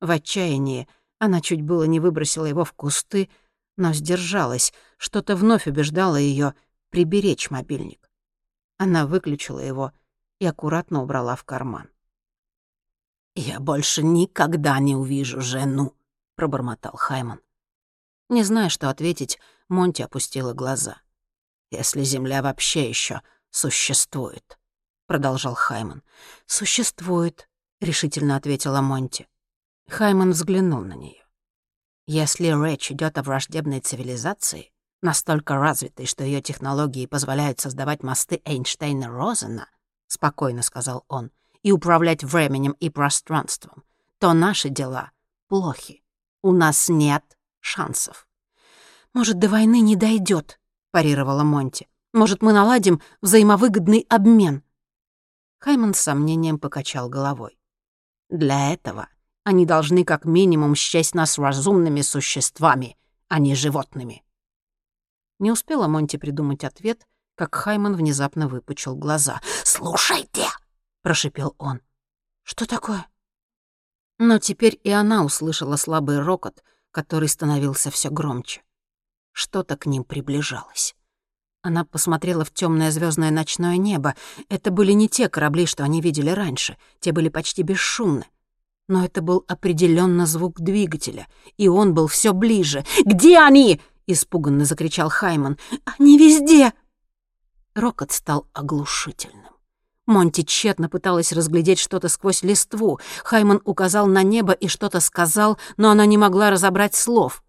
В 0.00 0.08
отчаянии 0.12 0.86
она 1.18 1.40
чуть 1.40 1.62
было 1.62 1.82
не 1.82 1.98
выбросила 1.98 2.44
его 2.44 2.64
в 2.64 2.72
кусты, 2.72 3.28
но 3.76 3.92
сдержалась, 3.92 4.72
что-то 4.96 5.34
вновь 5.34 5.66
убеждало 5.66 6.14
ее 6.14 6.54
приберечь 6.90 7.50
мобильник. 7.50 8.08
Она 8.78 9.08
выключила 9.08 9.58
его 9.58 9.90
и 10.38 10.46
аккуратно 10.46 11.02
убрала 11.02 11.34
в 11.34 11.42
карман. 11.42 11.88
«Я 13.34 13.58
больше 13.58 14.04
никогда 14.04 14.78
не 14.78 14.94
увижу 14.94 15.40
жену», 15.40 15.96
пробормотал 16.36 16.94
Хайман. 16.94 17.40
Не 18.28 18.44
зная, 18.44 18.68
что 18.68 18.88
ответить, 18.88 19.40
Монти 19.68 20.02
опустила 20.02 20.52
глаза. 20.54 21.02
«Если 21.72 22.04
Земля 22.04 22.40
вообще 22.40 22.88
еще 22.88 23.20
существует»,— 23.50 24.58
продолжал 25.06 25.54
Хайман. 25.54 26.02
«Существует»,— 26.46 27.48
решительно 27.80 28.36
ответила 28.36 28.80
Монти. 28.80 29.28
Хайман 29.88 30.30
взглянул 30.30 30.80
на 30.80 30.94
нее. 30.94 31.24
«Если 32.06 32.46
речь 32.64 32.90
идет 32.90 33.18
о 33.18 33.22
враждебной 33.22 33.80
цивилизации, 33.80 34.72
настолько 35.02 35.54
развитой, 35.54 36.06
что 36.06 36.24
ее 36.24 36.42
технологии 36.42 37.06
позволяют 37.06 37.60
создавать 37.60 38.02
мосты 38.02 38.40
Эйнштейна-Розена»,— 38.44 39.66
спокойно 40.06 40.62
сказал 40.62 41.04
он, 41.08 41.30
«и 41.62 41.72
управлять 41.72 42.24
временем 42.24 42.72
и 42.72 42.90
пространством, 42.90 43.84
то 44.18 44.32
наши 44.32 44.68
дела 44.68 45.12
плохи. 45.48 46.02
У 46.42 46.52
нас 46.52 46.88
нет 46.88 47.24
шансов. 47.60 48.26
«Может, 49.12 49.38
до 49.38 49.48
войны 49.48 49.80
не 49.80 49.96
дойдет, 49.96 50.60
парировала 50.92 51.42
Монти. 51.42 51.88
«Может, 52.12 52.42
мы 52.42 52.52
наладим 52.52 53.00
взаимовыгодный 53.22 54.06
обмен?» 54.08 54.64
Хайман 55.58 55.94
с 55.94 56.00
сомнением 56.00 56.58
покачал 56.58 57.08
головой. 57.08 57.58
«Для 58.28 58.72
этого 58.72 59.08
они 59.44 59.66
должны 59.66 60.04
как 60.04 60.24
минимум 60.24 60.74
счесть 60.74 61.14
нас 61.14 61.38
разумными 61.38 62.00
существами, 62.00 62.96
а 63.28 63.38
не 63.38 63.54
животными». 63.54 64.24
Не 65.38 65.52
успела 65.52 65.86
Монти 65.86 66.16
придумать 66.16 66.64
ответ, 66.64 67.06
как 67.34 67.54
Хайман 67.54 67.94
внезапно 67.96 68.48
выпучил 68.48 68.96
глаза. 68.96 69.40
«Слушайте!»— 69.64 70.46
прошипел 71.02 71.54
он. 71.58 71.80
«Что 72.42 72.66
такое?» 72.66 73.06
Но 74.18 74.38
теперь 74.38 74.78
и 74.84 74.90
она 74.90 75.24
услышала 75.24 75.76
слабый 75.76 76.20
рокот, 76.20 76.62
который 76.90 77.28
становился 77.28 77.90
все 77.90 78.10
громче. 78.10 78.62
Что-то 79.32 79.78
к 79.78 79.86
ним 79.86 80.04
приближалось. 80.04 80.94
Она 81.62 81.84
посмотрела 81.84 82.44
в 82.44 82.52
темное 82.52 82.90
звездное 82.90 83.30
ночное 83.30 83.76
небо. 83.76 84.14
Это 84.48 84.70
были 84.70 84.92
не 84.92 85.08
те 85.08 85.28
корабли, 85.28 85.66
что 85.66 85.84
они 85.84 86.00
видели 86.00 86.30
раньше. 86.30 86.78
Те 87.00 87.12
были 87.12 87.28
почти 87.28 87.62
бесшумны. 87.62 88.24
Но 88.88 89.04
это 89.04 89.20
был 89.20 89.44
определенно 89.46 90.24
звук 90.26 90.60
двигателя, 90.60 91.28
и 91.58 91.68
он 91.68 91.94
был 91.94 92.06
все 92.06 92.32
ближе. 92.32 92.84
«Где 93.04 93.38
они?»— 93.38 93.80
испуганно 94.06 94.64
закричал 94.64 95.10
Хайман. 95.10 95.58
«Они 95.84 96.18
везде!» 96.18 96.72
Рокот 97.74 98.10
стал 98.10 98.48
оглушительным. 98.52 99.54
Монти 100.06 100.42
тщетно 100.42 100.88
пыталась 100.88 101.30
разглядеть 101.30 101.78
что-то 101.78 102.08
сквозь 102.08 102.42
листву. 102.42 102.98
Хайман 103.22 103.60
указал 103.64 104.06
на 104.06 104.22
небо 104.22 104.52
и 104.52 104.66
что-то 104.66 104.98
сказал, 104.98 105.58
но 105.76 105.90
она 105.90 106.06
не 106.06 106.18
могла 106.18 106.50
разобрать 106.50 106.96
слов. 106.96 107.44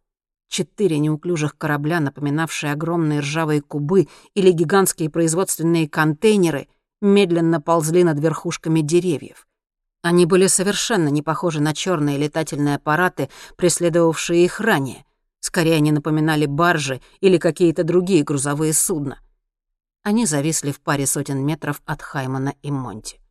Четыре 0.51 0.99
неуклюжих 0.99 1.57
корабля, 1.57 2.01
напоминавшие 2.01 2.73
огромные 2.73 3.21
ржавые 3.21 3.61
кубы 3.61 4.09
или 4.33 4.51
гигантские 4.51 5.09
производственные 5.09 5.87
контейнеры, 5.87 6.67
медленно 7.01 7.61
ползли 7.61 8.03
над 8.03 8.19
верхушками 8.19 8.81
деревьев. 8.81 9.47
Они 10.01 10.25
были 10.25 10.47
совершенно 10.47 11.07
не 11.07 11.21
похожи 11.21 11.61
на 11.61 11.73
черные 11.73 12.17
летательные 12.17 12.75
аппараты, 12.75 13.29
преследовавшие 13.55 14.43
их 14.43 14.59
ранее. 14.59 15.05
Скорее, 15.39 15.77
они 15.77 15.93
напоминали 15.93 16.47
баржи 16.47 16.99
или 17.21 17.37
какие-то 17.37 17.85
другие 17.85 18.23
грузовые 18.23 18.73
судна. 18.73 19.21
Они 20.03 20.25
зависли 20.25 20.73
в 20.73 20.81
паре 20.81 21.05
сотен 21.05 21.45
метров 21.45 21.81
от 21.85 22.01
Хаймана 22.01 22.55
и 22.61 22.71
Монти. 22.71 23.21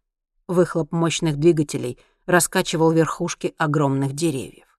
Выхлоп 0.48 0.90
мощных 0.90 1.36
двигателей 1.36 1.98
раскачивал 2.24 2.92
верхушки 2.92 3.54
огромных 3.58 4.14
деревьев. 4.14 4.69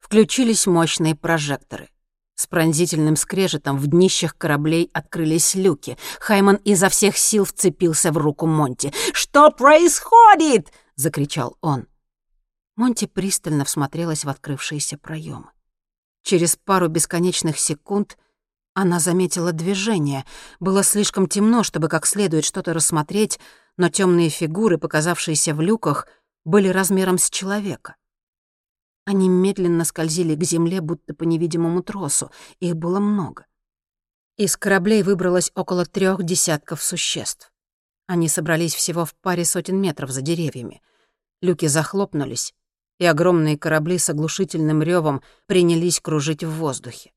Включились 0.00 0.66
мощные 0.66 1.14
прожекторы. 1.14 1.88
С 2.34 2.46
пронзительным 2.46 3.16
скрежетом 3.16 3.78
в 3.78 3.88
днищах 3.88 4.36
кораблей 4.36 4.90
открылись 4.92 5.56
люки. 5.56 5.98
Хайман 6.20 6.56
изо 6.64 6.88
всех 6.88 7.18
сил 7.18 7.44
вцепился 7.44 8.12
в 8.12 8.16
руку 8.16 8.46
Монти. 8.46 8.92
«Что 9.12 9.50
происходит?»— 9.50 10.68
закричал 10.94 11.56
он. 11.60 11.88
Монти 12.76 13.06
пристально 13.06 13.64
всмотрелась 13.64 14.24
в 14.24 14.28
открывшиеся 14.28 14.98
проемы. 14.98 15.50
Через 16.22 16.54
пару 16.54 16.86
бесконечных 16.86 17.58
секунд 17.58 18.16
она 18.72 19.00
заметила 19.00 19.50
движение. 19.50 20.24
Было 20.60 20.84
слишком 20.84 21.26
темно, 21.26 21.64
чтобы 21.64 21.88
как 21.88 22.06
следует 22.06 22.44
что-то 22.44 22.72
рассмотреть, 22.72 23.40
но 23.76 23.88
темные 23.88 24.28
фигуры, 24.28 24.78
показавшиеся 24.78 25.54
в 25.54 25.60
люках, 25.60 26.06
были 26.44 26.68
размером 26.68 27.18
с 27.18 27.30
человека. 27.30 27.96
Они 29.08 29.30
медленно 29.30 29.86
скользили 29.86 30.34
к 30.34 30.42
земле, 30.42 30.82
будто 30.82 31.14
по 31.14 31.22
невидимому 31.22 31.82
тросу. 31.82 32.30
Их 32.60 32.76
было 32.76 33.00
много. 33.00 33.46
Из 34.36 34.54
кораблей 34.54 35.02
выбралось 35.02 35.50
около 35.54 35.86
трех 35.86 36.22
десятков 36.22 36.82
существ. 36.82 37.50
Они 38.06 38.28
собрались 38.28 38.74
всего 38.74 39.06
в 39.06 39.14
паре 39.14 39.46
сотен 39.46 39.80
метров 39.80 40.10
за 40.10 40.20
деревьями. 40.20 40.82
Люки 41.40 41.68
захлопнулись, 41.68 42.52
и 42.98 43.06
огромные 43.06 43.56
корабли 43.56 43.96
с 43.96 44.10
оглушительным 44.10 44.82
ревом 44.82 45.22
принялись 45.46 46.00
кружить 46.00 46.44
в 46.44 46.50
воздухе. 46.50 47.14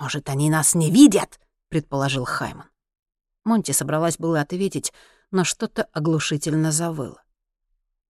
«Может, 0.00 0.28
они 0.28 0.50
нас 0.50 0.74
не 0.74 0.90
видят?»— 0.90 1.38
предположил 1.68 2.24
Хайман. 2.24 2.66
Монти 3.44 3.70
собралась 3.70 4.18
было 4.18 4.40
ответить, 4.40 4.92
но 5.30 5.44
что-то 5.44 5.84
оглушительно 5.92 6.72
завыло. 6.72 7.21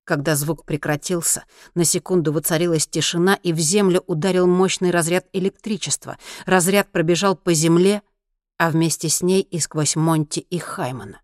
Когда 0.05 0.35
звук 0.35 0.65
прекратился, 0.65 1.45
на 1.75 1.85
секунду 1.85 2.33
воцарилась 2.33 2.89
тишина, 2.89 3.35
и 3.35 3.53
в 3.53 3.59
землю 3.59 4.03
ударил 4.07 4.49
мощный 4.49 4.91
разряд 4.91 5.27
электричества. 5.33 6.19
Разряд 6.45 6.91
пробежал 6.91 7.37
по 7.37 7.55
земле, 7.55 8.03
а 8.59 8.71
вместе 8.71 9.09
с 9.09 9.23
ней 9.23 9.43
и 9.43 9.61
сквозь 9.61 9.95
Монти 9.95 10.41
и 10.41 10.59
Хаймана. 10.59 11.21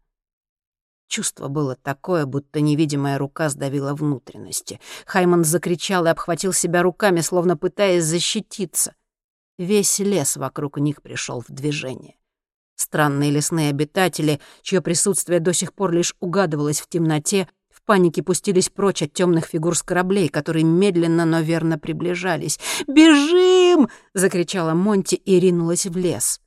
Чувство 1.09 1.49
было 1.49 1.75
такое, 1.75 2.27
будто 2.27 2.61
невидимая 2.61 3.19
рука 3.19 3.49
сдавила 3.49 3.95
внутренности. 3.95 4.79
Хайман 5.07 5.43
закричал 5.43 6.07
и 6.07 6.11
обхватил 6.11 6.53
себя 6.53 6.83
руками, 6.83 7.21
словно 7.21 7.57
пытаясь 7.57 8.05
защититься. 8.05 8.95
Весь 9.59 9.99
лес 9.99 10.37
вокруг 10.37 10.79
них 10.79 11.03
пришел 11.03 11.41
в 11.41 11.49
движение. 11.49 12.15
Странные 12.77 13.33
лесные 13.33 13.71
обитатели, 13.71 14.41
чье 14.63 14.81
присутствие 14.81 15.41
до 15.41 15.53
сих 15.53 15.73
пор 15.75 15.91
лишь 15.91 16.15
угадывалось 16.21 16.81
в 16.81 16.89
темноте, 16.89 17.49
панике 17.89 18.23
пустились 18.23 18.69
прочь 18.69 19.03
от 19.03 19.15
темных 19.15 19.47
фигур 19.47 19.75
с 19.75 19.83
кораблей, 19.83 20.29
которые 20.29 20.65
медленно, 20.65 21.25
но 21.25 21.41
верно 21.41 21.79
приближались. 21.79 22.61
«Бежим!»— 22.87 23.89
закричала 24.15 24.75
Монти 24.75 25.15
и 25.15 25.41
ринулась 25.41 25.87
в 25.87 25.97
лес. 25.97 26.41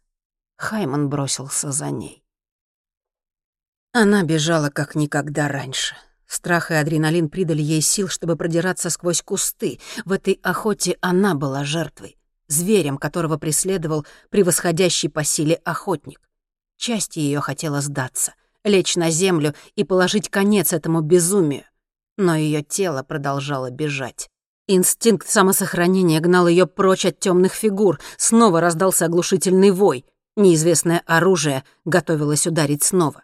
Хайман 0.58 1.10
бросился 1.10 1.72
за 1.72 1.90
ней. 1.90 2.24
Она 3.92 4.22
бежала 4.22 4.70
как 4.70 4.94
никогда 4.94 5.48
раньше. 5.48 5.96
Страх 6.28 6.70
и 6.70 6.76
адреналин 6.76 7.28
придали 7.28 7.64
ей 7.64 7.82
сил, 7.82 8.08
чтобы 8.08 8.36
продираться 8.36 8.92
сквозь 8.92 9.24
кусты. 9.24 9.80
В 10.06 10.12
этой 10.12 10.40
охоте 10.44 11.00
она 11.02 11.34
была 11.34 11.66
жертвой 11.66 12.18
зверем, 12.52 12.98
которого 12.98 13.38
преследовал 13.38 14.06
превосходящий 14.30 15.10
по 15.10 15.24
силе 15.24 15.56
охотник. 15.56 16.22
Часть 16.78 17.18
ее 17.18 17.40
хотела 17.42 17.82
сдаться, 17.82 18.34
лечь 18.64 18.96
на 18.96 19.10
землю 19.10 19.54
и 19.76 19.84
положить 19.84 20.30
конец 20.30 20.74
этому 20.74 21.02
безумию. 21.02 21.66
Но 22.18 22.36
ее 22.36 22.62
тело 22.62 23.04
продолжало 23.04 23.72
бежать. 23.72 24.30
Инстинкт 24.68 25.28
самосохранения 25.28 26.20
гнал 26.20 26.48
ее 26.48 26.68
прочь 26.68 27.06
от 27.06 27.20
темных 27.20 27.54
фигур. 27.54 28.00
Снова 28.18 28.62
раздался 28.62 29.06
оглушительный 29.06 29.72
вой. 29.72 30.06
Неизвестное 30.36 31.02
оружие 31.06 31.64
готовилось 31.84 32.48
ударить 32.48 32.84
снова. 32.84 33.24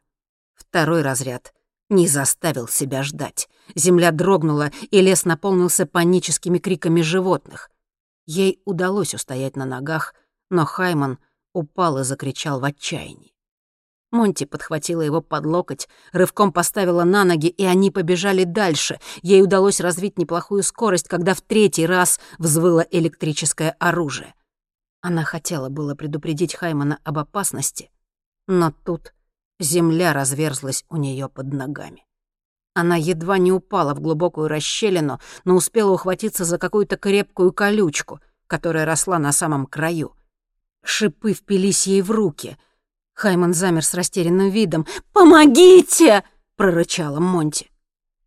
Второй 0.56 1.04
разряд 1.04 1.54
не 1.90 2.08
заставил 2.08 2.68
себя 2.68 3.04
ждать. 3.04 3.48
Земля 3.76 4.12
дрогнула, 4.12 4.72
и 4.92 5.02
лес 5.02 5.26
наполнился 5.26 5.86
паническими 5.86 6.58
криками 6.58 7.02
животных. 7.02 7.70
Ей 8.26 8.62
удалось 8.66 9.14
устоять 9.14 9.56
на 9.56 9.66
ногах, 9.66 10.14
но 10.50 10.66
Хайман 10.66 11.20
упал 11.54 12.00
и 12.00 12.04
закричал 12.04 12.60
в 12.60 12.66
отчаянии. 12.66 13.34
Монти 14.12 14.46
подхватила 14.46 15.02
его 15.02 15.22
под 15.22 15.46
локоть, 15.46 15.90
рывком 16.14 16.54
поставила 16.54 17.04
на 17.04 17.26
ноги, 17.26 17.48
и 17.48 17.66
они 17.66 17.92
побежали 17.92 18.46
дальше. 18.46 19.00
Ей 19.22 19.44
удалось 19.44 19.82
развить 19.82 20.18
неплохую 20.18 20.64
скорость, 20.64 21.08
когда 21.08 21.34
в 21.34 21.42
третий 21.42 21.86
раз 21.86 22.20
взвыло 22.38 22.86
электрическое 22.90 23.76
оружие. 23.80 24.34
Она 25.02 25.24
хотела 25.24 25.70
было 25.70 25.94
предупредить 25.94 26.56
Хаймана 26.56 27.00
об 27.04 27.20
опасности, 27.20 27.92
но 28.48 28.72
тут 28.86 29.14
земля 29.60 30.14
разверзлась 30.14 30.86
у 30.90 30.98
нее 30.98 31.30
под 31.30 31.54
ногами. 31.54 32.06
Она 32.74 32.96
едва 32.96 33.40
не 33.40 33.52
упала 33.52 33.96
в 33.96 34.00
глубокую 34.00 34.48
расщелину, 34.48 35.20
но 35.46 35.56
успела 35.56 35.92
ухватиться 35.92 36.46
за 36.46 36.58
какую-то 36.60 36.96
крепкую 36.96 37.52
колючку, 37.52 38.20
которая 38.46 38.86
росла 38.86 39.18
на 39.18 39.32
самом 39.32 39.66
краю. 39.66 40.14
Шипы 40.84 41.34
впились 41.34 41.88
ей 41.88 42.02
в 42.02 42.12
руки. 42.12 42.58
Хайман 43.18 43.56
замер 43.56 43.84
с 43.84 43.96
растерянным 43.96 44.52
видом. 44.52 44.86
«Помогите!»— 45.12 46.24
прорычала 46.56 47.20
Монти. 47.20 47.72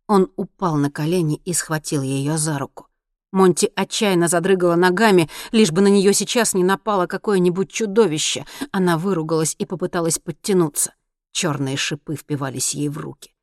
Он 0.05 0.29
упал 0.35 0.75
на 0.75 0.91
колени 0.91 1.41
и 1.45 1.53
схватил 1.53 2.01
ее 2.01 2.37
за 2.37 2.59
руку. 2.59 2.87
Монти 3.31 3.71
отчаянно 3.73 4.27
задрыгала 4.27 4.75
ногами, 4.75 5.29
лишь 5.53 5.71
бы 5.71 5.79
на 5.79 5.87
нее 5.87 6.13
сейчас 6.13 6.53
не 6.53 6.65
напало 6.65 7.07
какое-нибудь 7.07 7.71
чудовище. 7.71 8.45
Она 8.73 8.97
выругалась 8.97 9.55
и 9.57 9.65
попыталась 9.65 10.19
подтянуться. 10.19 10.93
Черные 11.31 11.77
шипы 11.77 12.17
впивались 12.17 12.73
ей 12.73 12.89
в 12.89 12.97
руки. 12.97 13.33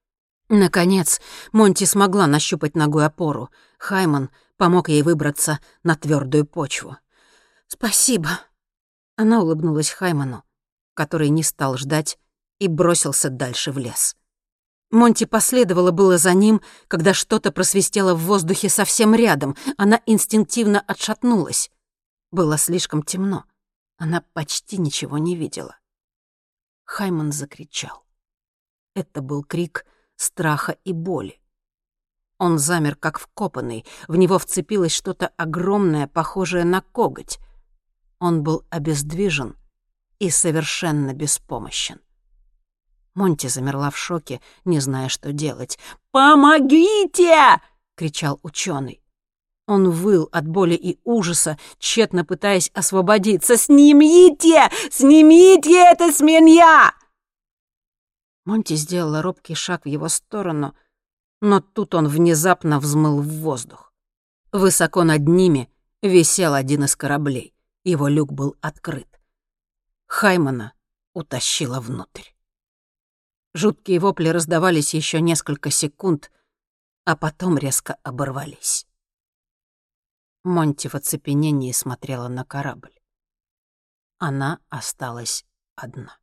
Наконец, 0.51 1.19
Монти 1.53 1.85
смогла 1.85 2.27
нащупать 2.27 2.77
ногой 2.77 3.07
опору. 3.07 3.49
Хайман 3.79 4.29
помог 4.59 4.91
ей 4.91 5.01
выбраться 5.01 5.61
на 5.83 5.97
твердую 5.97 6.45
почву. 6.45 6.99
«Спасибо». 7.69 8.29
Она 9.17 9.41
улыбнулась 9.41 9.89
Хайману, 9.89 10.45
который 10.99 11.29
не 11.29 11.45
стал 11.45 11.77
ждать 11.77 12.19
и 12.59 12.67
бросился 12.67 13.31
дальше 13.31 13.71
в 13.71 13.79
лес. 13.79 14.17
Монти 14.91 15.27
последовала 15.27 15.93
было 15.93 16.19
за 16.19 16.35
ним, 16.35 16.61
когда 16.89 17.15
что-то 17.15 17.53
просвистело 17.53 18.17
в 18.17 18.25
воздухе 18.25 18.69
совсем 18.69 19.15
рядом. 19.15 19.57
Она 19.77 20.03
инстинктивно 20.07 20.81
отшатнулась. 20.81 21.71
Было 22.33 22.59
слишком 22.59 23.05
темно. 23.05 23.45
Она 23.97 24.25
почти 24.33 24.77
ничего 24.77 25.19
не 25.19 25.37
видела. 25.37 25.79
Хайман 26.83 27.31
закричал. 27.31 28.05
Это 28.97 29.23
был 29.23 29.45
крик— 29.45 29.87
страха 30.17 30.79
и 30.83 30.93
боли. 30.93 31.41
Он 32.39 32.59
замер, 32.59 32.97
как 32.97 33.21
вкопанный, 33.21 33.87
в 34.09 34.17
него 34.17 34.41
вцепилось 34.41 34.93
что-то 34.93 35.29
огромное, 35.37 36.09
похожее 36.09 36.65
на 36.65 36.81
коготь. 36.81 37.39
Он 38.19 38.43
был 38.43 38.65
обездвижен 38.71 39.55
и 40.19 40.31
совершенно 40.31 41.13
беспомощен. 41.15 42.01
Монти 43.15 43.49
замерла 43.49 43.91
в 43.91 43.99
шоке, 43.99 44.41
не 44.65 44.81
зная, 44.81 45.09
что 45.09 45.33
делать. 45.33 45.79
«Помогите!»— 46.13 47.61
кричал 47.97 48.39
ученый. 48.43 49.03
Он 49.67 49.91
выл 49.91 50.29
от 50.33 50.47
боли 50.47 50.75
и 50.75 50.99
ужаса, 51.05 51.59
тщетно 51.79 52.25
пытаясь 52.25 52.71
освободиться. 52.75 53.57
«Снимите! 53.57 54.71
Снимите 54.91 55.75
это 55.75 56.13
с 56.13 56.21
меня!» 56.21 56.95
Монти 58.45 58.77
сделала 58.77 59.21
робкий 59.21 59.55
шаг 59.55 59.85
в 59.85 59.89
его 59.89 60.09
сторону, 60.09 60.75
но 61.43 61.61
тут 61.61 61.95
он 61.95 62.09
внезапно 62.09 62.81
взмыл 62.81 63.21
в 63.21 63.29
воздух. 63.41 63.93
Высоко 64.53 65.05
над 65.05 65.29
ними 65.29 65.69
висел 66.03 66.55
один 66.55 66.85
из 66.85 66.97
кораблей. 66.97 67.53
Его 67.85 68.09
люк 68.09 68.33
был 68.33 68.57
открыт. 68.63 69.18
Хаймана 70.09 70.73
утащила 71.13 71.81
внутрь. 71.81 72.25
Жуткие 73.55 74.01
вопли 74.01 74.29
раздавались 74.29 74.95
еще 74.95 75.21
несколько 75.21 75.71
секунд, 75.71 76.33
а 77.05 77.17
потом 77.17 77.57
резко 77.57 77.95
оборвались. 78.03 78.87
Монти 80.45 80.89
в 80.89 80.95
оцепенении 80.95 81.73
смотрела 81.73 82.29
на 82.29 82.45
корабль. 82.45 82.99
Она 84.19 84.61
осталась 84.71 85.45
одна. 85.77 86.19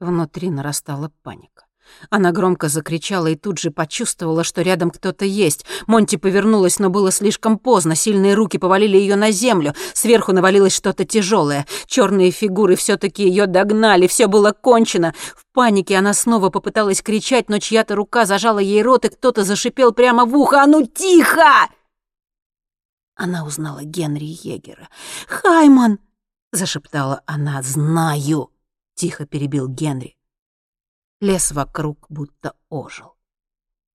Внутри 0.00 0.50
нарастала 0.50 1.10
паника. 1.22 1.66
Она 2.10 2.32
громко 2.32 2.68
закричала 2.68 3.28
и 3.28 3.36
тут 3.36 3.58
же 3.58 3.70
почувствовала, 3.70 4.44
что 4.44 4.62
рядом 4.62 4.90
кто-то 4.90 5.24
есть. 5.24 5.64
Монти 5.86 6.16
повернулась, 6.16 6.78
но 6.78 6.90
было 6.90 7.10
слишком 7.10 7.58
поздно. 7.58 7.94
Сильные 7.94 8.34
руки 8.34 8.58
повалили 8.58 8.96
ее 8.96 9.16
на 9.16 9.30
землю. 9.30 9.74
Сверху 9.92 10.32
навалилось 10.32 10.74
что-то 10.74 11.04
тяжелое. 11.04 11.66
Черные 11.86 12.30
фигуры 12.30 12.76
все 12.76 12.96
таки 12.96 13.26
ее 13.26 13.46
догнали. 13.46 14.06
Все 14.06 14.26
было 14.26 14.52
кончено. 14.52 15.14
В 15.34 15.44
панике 15.52 15.96
она 15.96 16.14
снова 16.14 16.50
попыталась 16.50 17.02
кричать, 17.02 17.48
но 17.48 17.58
чья-то 17.58 17.94
рука 17.94 18.26
зажала 18.26 18.58
ей 18.58 18.82
рот, 18.82 19.04
и 19.04 19.08
кто-то 19.08 19.44
зашипел 19.44 19.92
прямо 19.92 20.24
в 20.24 20.36
ухо. 20.36 20.62
«А 20.62 20.66
ну 20.66 20.86
тихо!» 20.86 21.68
Она 23.16 23.44
узнала 23.44 23.84
Генри 23.84 24.24
Егера. 24.42 24.88
«Хайман!»— 25.28 25.98
зашептала 26.52 27.22
она. 27.26 27.62
«Знаю!»— 27.62 28.50
тихо 28.94 29.24
перебил 29.24 29.68
Генри. 29.68 30.16
Лес 31.24 31.52
вокруг 31.52 32.04
будто 32.10 32.54
ожил. 32.68 33.14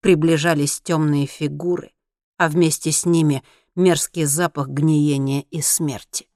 Приближались 0.01 0.81
темные 0.81 1.27
фигуры, 1.27 1.91
а 2.37 2.49
вместе 2.49 2.91
с 2.91 3.05
ними 3.05 3.43
мерзкий 3.75 4.23
запах 4.23 4.67
гниения 4.67 5.41
и 5.51 5.61
смерти. 5.61 6.27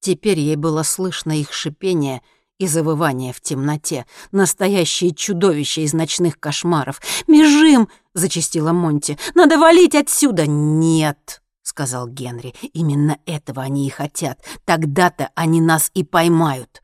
Теперь 0.00 0.40
ей 0.40 0.56
было 0.56 0.82
слышно 0.82 1.30
их 1.38 1.52
шипение 1.52 2.22
и 2.58 2.66
завывание 2.66 3.32
в 3.32 3.40
темноте, 3.40 4.04
настоящие 4.32 5.14
чудовища 5.14 5.82
из 5.82 5.92
ночных 5.92 6.40
кошмаров. 6.40 7.00
«Бежим!»— 7.28 7.88
зачастила 8.14 8.72
Монти. 8.72 9.16
«Надо 9.36 9.58
валить 9.58 9.94
отсюда!» 9.94 10.48
«Нет!»— 10.48 11.40
сказал 11.62 12.08
Генри. 12.08 12.52
«Именно 12.72 13.20
этого 13.26 13.62
они 13.62 13.86
и 13.86 13.90
хотят. 13.90 14.44
Тогда-то 14.64 15.30
они 15.36 15.60
нас 15.60 15.92
и 15.94 16.02
поймают. 16.02 16.82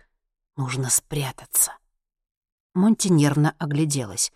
Нужно 0.54 0.90
спрятаться». 0.90 1.72
Монти 2.76 3.08
нервно 3.08 3.54
огляделась. 3.58 4.32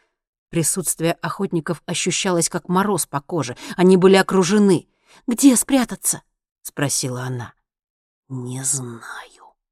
Присутствие 0.51 1.13
охотников 1.13 1.83
ощущалось 1.87 2.49
как 2.49 2.69
мороз 2.69 3.07
по 3.07 3.21
коже. 3.21 3.57
Они 3.77 3.97
были 3.97 4.17
окружены. 4.17 4.89
«Где 5.27 5.55
спрятаться?»— 5.57 6.23
спросила 6.63 7.23
она. 7.23 7.53
«Не 8.29 8.65
знаю». 8.65 9.40